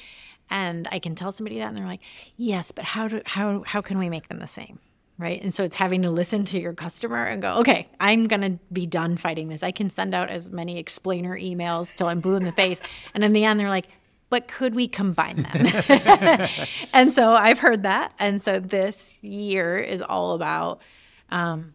[0.49, 2.01] and i can tell somebody that and they're like
[2.37, 4.79] yes but how do how how can we make them the same
[5.21, 5.41] right?
[5.41, 8.59] And so it's having to listen to your customer and go, okay, I'm going to
[8.73, 9.61] be done fighting this.
[9.61, 12.81] I can send out as many explainer emails till I'm blue in the face.
[13.13, 13.87] And in the end, they're like,
[14.29, 15.67] but could we combine them?
[16.93, 18.13] and so I've heard that.
[18.17, 20.81] And so this year is all about
[21.29, 21.73] um,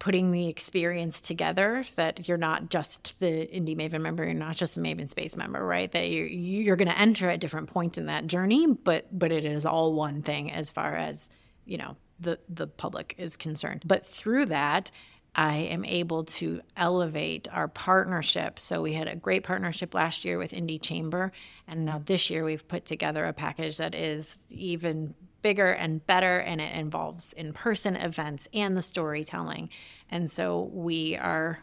[0.00, 4.74] putting the experience together that you're not just the Indy Maven member you're not just
[4.74, 8.06] the maven space member right that you're, you're going to enter at different points in
[8.06, 11.28] that journey but but it is all one thing as far as
[11.64, 14.90] you know the the public is concerned but through that
[15.34, 18.58] I am able to elevate our partnership.
[18.58, 21.30] So we had a great partnership last year with Indy Chamber,
[21.68, 26.38] and now this year we've put together a package that is even bigger and better
[26.38, 29.68] and it involves in-person events and the storytelling
[30.10, 31.58] and so we are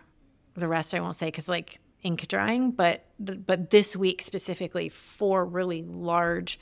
[0.55, 5.45] the rest i won't say because like ink drying but but this week specifically four
[5.45, 6.59] really large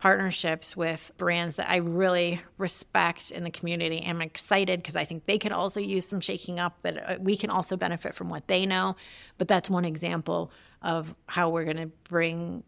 [0.00, 4.02] partnerships with brands that I really respect in the community.
[4.04, 7.36] I'm excited because I think they could also use some shaking up, but uh, we
[7.36, 8.96] can also benefit from what they know.
[9.36, 10.50] But that's one example
[10.82, 12.62] of how we're going to bring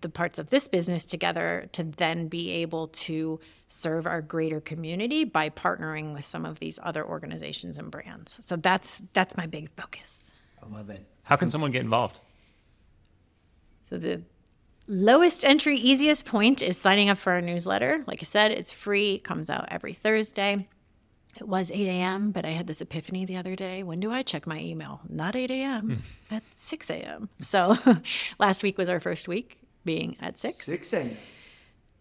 [0.00, 5.24] the parts of this business together to then be able to serve our greater community
[5.24, 8.40] by partnering with some of these other organizations and brands.
[8.44, 10.32] So that's that's my big focus.
[10.62, 11.06] I love it.
[11.24, 12.20] How can someone get involved?
[13.82, 14.22] So the
[14.86, 18.04] lowest entry easiest point is signing up for our newsletter.
[18.06, 20.66] Like I said, it's free, it comes out every Thursday.
[21.36, 23.82] It was 8 a.m., but I had this epiphany the other day.
[23.82, 25.00] When do I check my email?
[25.08, 26.34] Not 8 a.m., hmm.
[26.34, 27.28] at 6 a.m.
[27.40, 27.76] So
[28.38, 30.64] last week was our first week being at 6.
[30.64, 31.16] 6 a.m.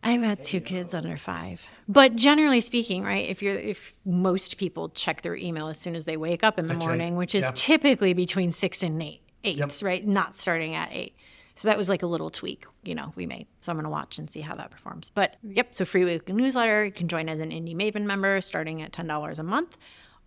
[0.06, 1.66] I've had two kids under five.
[1.88, 6.04] But generally speaking, right, if you're if most people check their email as soon as
[6.04, 6.98] they wake up in the That's right.
[6.98, 7.56] morning, which is Yep.
[7.56, 9.72] typically between six and eight, eight, Yep.
[9.82, 10.06] right?
[10.06, 11.16] Not starting at eight.
[11.56, 13.48] So that was like a little tweak, you know, we made.
[13.62, 15.12] So I'm gonna watch and see how that performs.
[15.14, 16.86] But yep, so free weekly newsletter.
[16.86, 19.78] You can join as an Indy Maven member starting at ten dollars a month,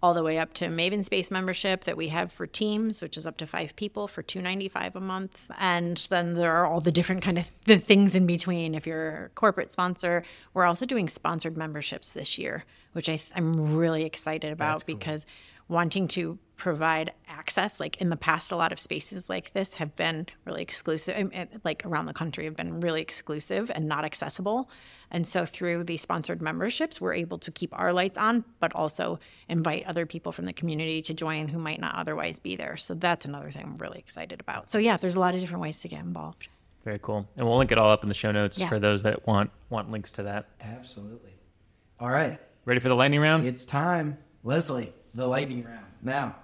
[0.02, 3.26] all the way up to Maven Space membership that we have for teams, which is
[3.26, 5.50] up to five people for two ninety five a month.
[5.58, 8.74] And then there are all the different kind of the things in between.
[8.76, 10.22] If you're a corporate sponsor,
[10.54, 15.26] we're also doing sponsored memberships this year, which I, I'm really excited about because
[15.68, 19.94] wanting to provide access like in the past a lot of spaces like this have
[19.94, 24.70] been really exclusive uh, like around the country have been really exclusive and not accessible
[25.10, 29.18] and so through these sponsored memberships we're able to keep our lights on but also
[29.50, 32.94] invite other people from the community to join who might not otherwise be there so
[32.94, 35.78] that's another thing i'm really excited about so yeah there's a lot of different ways
[35.80, 36.48] to get involved
[36.84, 37.26] Very cool.
[37.36, 38.70] And we'll link it all up in the show notes Yeah.
[38.70, 40.46] for those that want want links to that.
[40.62, 41.34] Absolutely.
[42.00, 42.38] All right.
[42.64, 43.44] Ready for the lightning round?
[43.44, 44.16] It's time.
[44.44, 45.86] Leslie, the lightning round.
[46.02, 46.36] Now,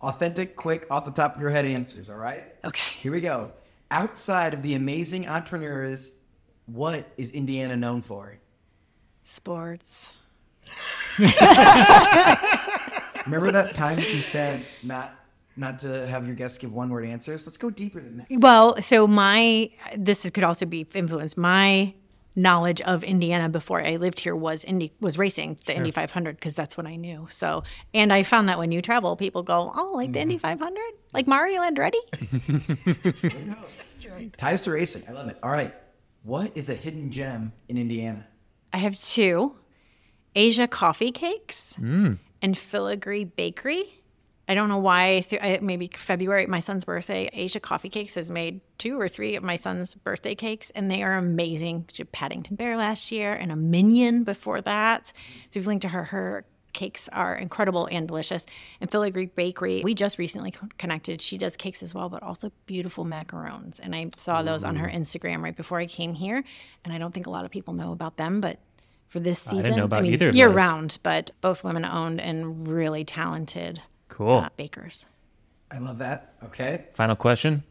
[0.00, 2.44] authentic, quick, off the top of your head answers, all right?
[2.64, 3.52] okay Here we go.
[3.90, 6.14] Outside of the amazing entrepreneurs,
[6.66, 8.38] what is Indiana known for?
[9.30, 10.14] sports
[11.18, 11.36] Remember
[13.52, 15.14] that time you said not
[15.56, 17.46] not to have your guests give one word answers?
[17.46, 18.26] Let's go deeper than that.
[18.30, 21.36] Well, so my this could also be influenced.
[21.36, 21.94] My
[22.36, 26.54] knowledge of Indiana before I lived here was Indy was racing the Indy 500 because
[26.54, 27.26] that's what I knew.
[27.30, 30.30] So, and I found that when you travel, people go, "Oh, like the mm-hmm.
[30.30, 30.80] Indy 500,
[31.12, 31.96] like Mario Andretti."
[34.36, 35.02] Ties to racing.
[35.08, 35.38] I love it.
[35.42, 35.74] All right.
[36.22, 38.26] What is a hidden gem in Indiana?
[38.72, 39.56] I have two:
[40.34, 42.18] Asia Coffee Cakes mm.
[42.42, 43.99] and Filigree Bakery.
[44.50, 45.20] I don't know why.
[45.28, 47.30] Th- maybe February, my son's birthday.
[47.32, 51.04] Asia Coffee Cakes has made two or three of my son's birthday cakes, and they
[51.04, 51.84] are amazing.
[51.92, 55.12] She had Paddington Bear last year and a Minion before that.
[55.50, 56.02] So we've linked to her.
[56.02, 58.44] Her cakes are incredible and delicious.
[58.80, 61.22] And Filigree Bakery, we just recently connected.
[61.22, 63.78] She does cakes as well, but also beautiful macarons.
[63.80, 66.42] And I saw those on her Instagram right before I came here.
[66.84, 68.58] And I don't think a lot of people know about them, but
[69.06, 70.56] for this season, know about mean, year those.
[70.56, 73.80] round, but both women owned and really talented
[74.10, 74.38] Cool.
[74.38, 75.06] uh, bakers.
[75.70, 76.34] I love that.
[76.44, 76.86] Okay.
[76.94, 77.62] Final question.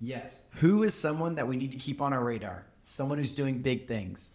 [0.00, 0.40] Yes.
[0.56, 2.64] Who is someone that we need to keep on our radar?
[2.82, 4.34] Someone who's doing big things.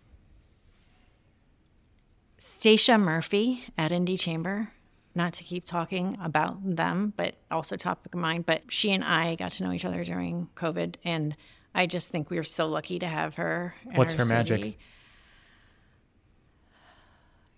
[2.38, 4.72] Stacia Murphy at Indy Chamber.
[5.16, 8.46] Not to keep talking about them, but also topic of mind.
[8.46, 11.36] But she and I got to know each other during COVID, and
[11.74, 13.76] I just think we were so lucky to have her.
[13.86, 14.78] in What's our her magic?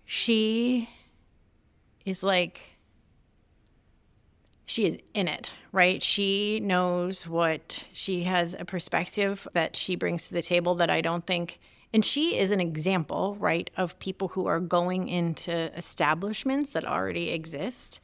[0.06, 0.88] She
[2.04, 2.71] is like
[4.72, 6.02] she is in it, right?
[6.02, 11.00] She knows what she has a perspective that she brings to the table that I
[11.00, 11.60] don't think
[11.94, 17.30] and she is an example, right, of people who are going into establishments that already
[17.30, 18.00] exist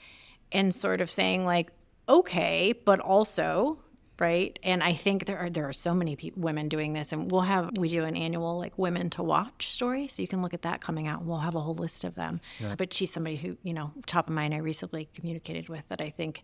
[0.53, 1.71] and sort of saying like,
[2.09, 3.79] okay, but also
[4.21, 4.59] right?
[4.63, 7.43] And I think there are there are so many pe- women doing this, and we'll
[7.43, 10.63] have we do an annual like women to watch story, so you can look at
[10.63, 12.41] that coming out, and we'll have a whole list of them.
[12.77, 14.55] But she's somebody who you know top of mind.
[14.55, 16.43] I recently communicated with that I think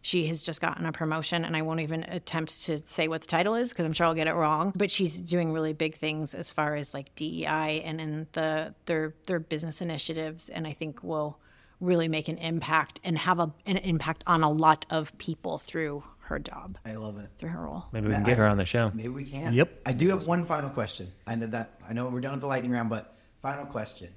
[0.00, 3.26] she has just gotten a promotion, and I won't even attempt to say what the
[3.26, 4.72] title is because I'm sure I'll get it wrong.
[4.76, 9.14] But she's doing really big things as far as like DEI and in the their
[9.26, 11.40] their business initiatives, and I think will
[11.80, 16.02] really make an impact and have a, an impact on a lot of people through
[16.28, 17.30] her job, I love it.
[17.38, 17.84] through her role.
[17.90, 18.90] Maybe we can get her on the show.
[18.94, 19.52] Maybe we can.
[19.54, 19.80] Yep.
[19.86, 21.10] I do have one final question.
[21.26, 24.08] I know that I know we're done with the lightning round, but final question.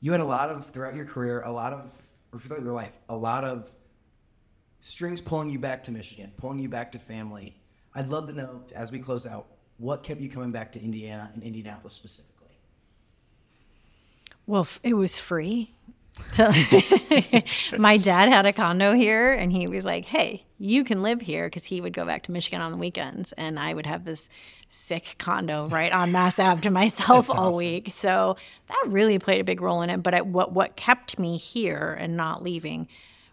[0.00, 1.90] You had a lot of throughout your career, a lot of
[2.32, 3.70] or throughout your life, a lot of
[4.82, 7.56] strings pulling you back to Michigan, pulling you back to family.
[7.94, 9.46] I'd love to know as we close out,
[9.78, 12.58] what kept you coming back to Indiana and Indianapolis specifically?
[14.46, 15.70] Well, f- it was free.
[16.30, 16.50] So
[17.78, 21.46] my dad had a condo here and he was like, "Hey, you can live here
[21.46, 24.28] because he would go back to Michigan on the weekends and I would have this
[24.68, 28.36] sick condo right on Mass Ave to myself all week." So
[28.68, 31.96] that really played a big role in it, but I, what what kept me here
[31.98, 32.88] and not leaving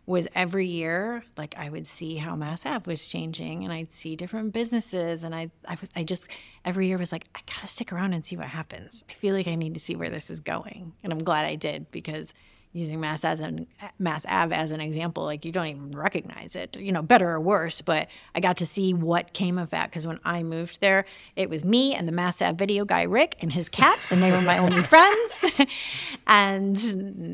[0.08, 4.16] was every year like I would see how Mass Ave was changing and I'd see
[4.16, 6.28] different businesses and I I was I just
[6.66, 9.04] every year was like I got to stick around and see what happens.
[9.10, 11.56] I feel like I need to see where this is going and I'm glad I
[11.56, 12.34] did because
[12.74, 13.68] using Mass as an
[14.00, 16.78] Mass Ave as an example like you don't even recognize it.
[16.78, 20.08] You know, better or worse, but I got to see what came of that because
[20.08, 21.06] when I moved there,
[21.36, 24.32] it was me and the Mass Ave video guy Rick and his cat and they
[24.32, 25.46] were my only friends.
[26.28, 26.82] and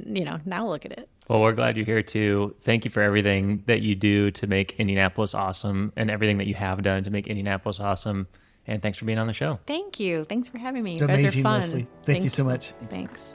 [0.08, 1.10] you know, now look at it.
[1.28, 2.56] Well, we're glad you're here too.
[2.62, 6.56] Thank you for everything that you do to make Indianapolis awesome and everything that you
[6.56, 8.28] have done to make Indianapolis awesome.
[8.66, 9.60] And thanks for being on the show.
[9.66, 10.26] Thank you.
[10.26, 10.98] Thanks for having me.
[11.00, 11.62] You guys are fun.
[11.62, 11.88] Leslie.
[12.06, 12.74] Thank you so much.
[12.90, 13.34] Thanks.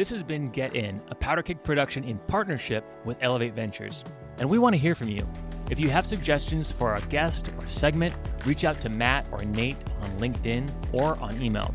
[0.00, 4.02] This has been Get In, a Powderkeg production in partnership with Elevate Ventures.
[4.38, 5.28] And we want to hear from you.
[5.68, 8.14] If you have suggestions for a guest or segment,
[8.46, 11.74] reach out to Matt or Nate on LinkedIn or on email.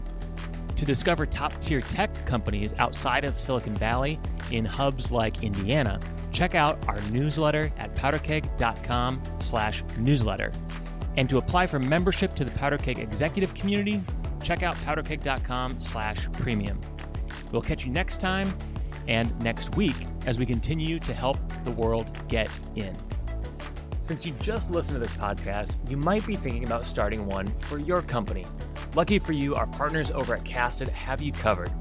[0.75, 4.19] To discover top tier tech companies outside of Silicon Valley
[4.49, 5.99] in hubs like Indiana,
[6.31, 10.51] check out our newsletter at powderkeg.com slash newsletter.
[11.15, 14.03] And to apply for membership to the Powder Powderkeg executive community,
[14.41, 16.81] check out powderkeg.com slash premium.
[17.55, 18.53] We'll catch you next time
[19.07, 19.95] and next week
[20.25, 22.93] as we continue to help the world get in.
[24.01, 27.79] Since you just listened to this podcast, you might be thinking about starting one for
[27.79, 28.45] your company.
[28.93, 31.71] Lucky for you, our partners over at Casted have you covered.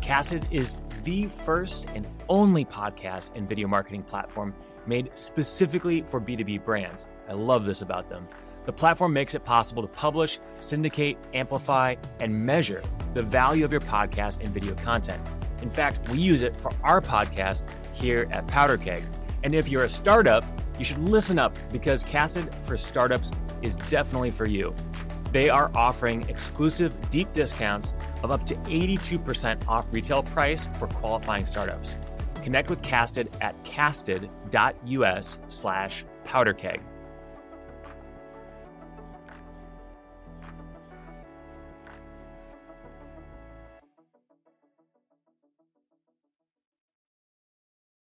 [0.00, 4.54] Casted is the first and only podcast and video marketing platform
[4.86, 7.08] made specifically for B2B brands.
[7.28, 8.28] I love this about them.
[8.66, 13.80] The platform makes it possible to publish, syndicate, amplify, and measure the value of your
[13.80, 15.22] podcast and video content.
[15.62, 19.04] In fact, we use it for our podcast here at Powderkeg.
[19.42, 20.44] And if you're a startup,
[20.78, 23.30] you should listen up because Casted for Startups
[23.62, 24.74] is definitely for you.
[25.30, 27.92] They are offering exclusive deep discounts
[28.22, 31.96] of up to 82% off retail price for qualifying startups.
[32.42, 36.80] Connect with Casted at casted.us slash powderkeg.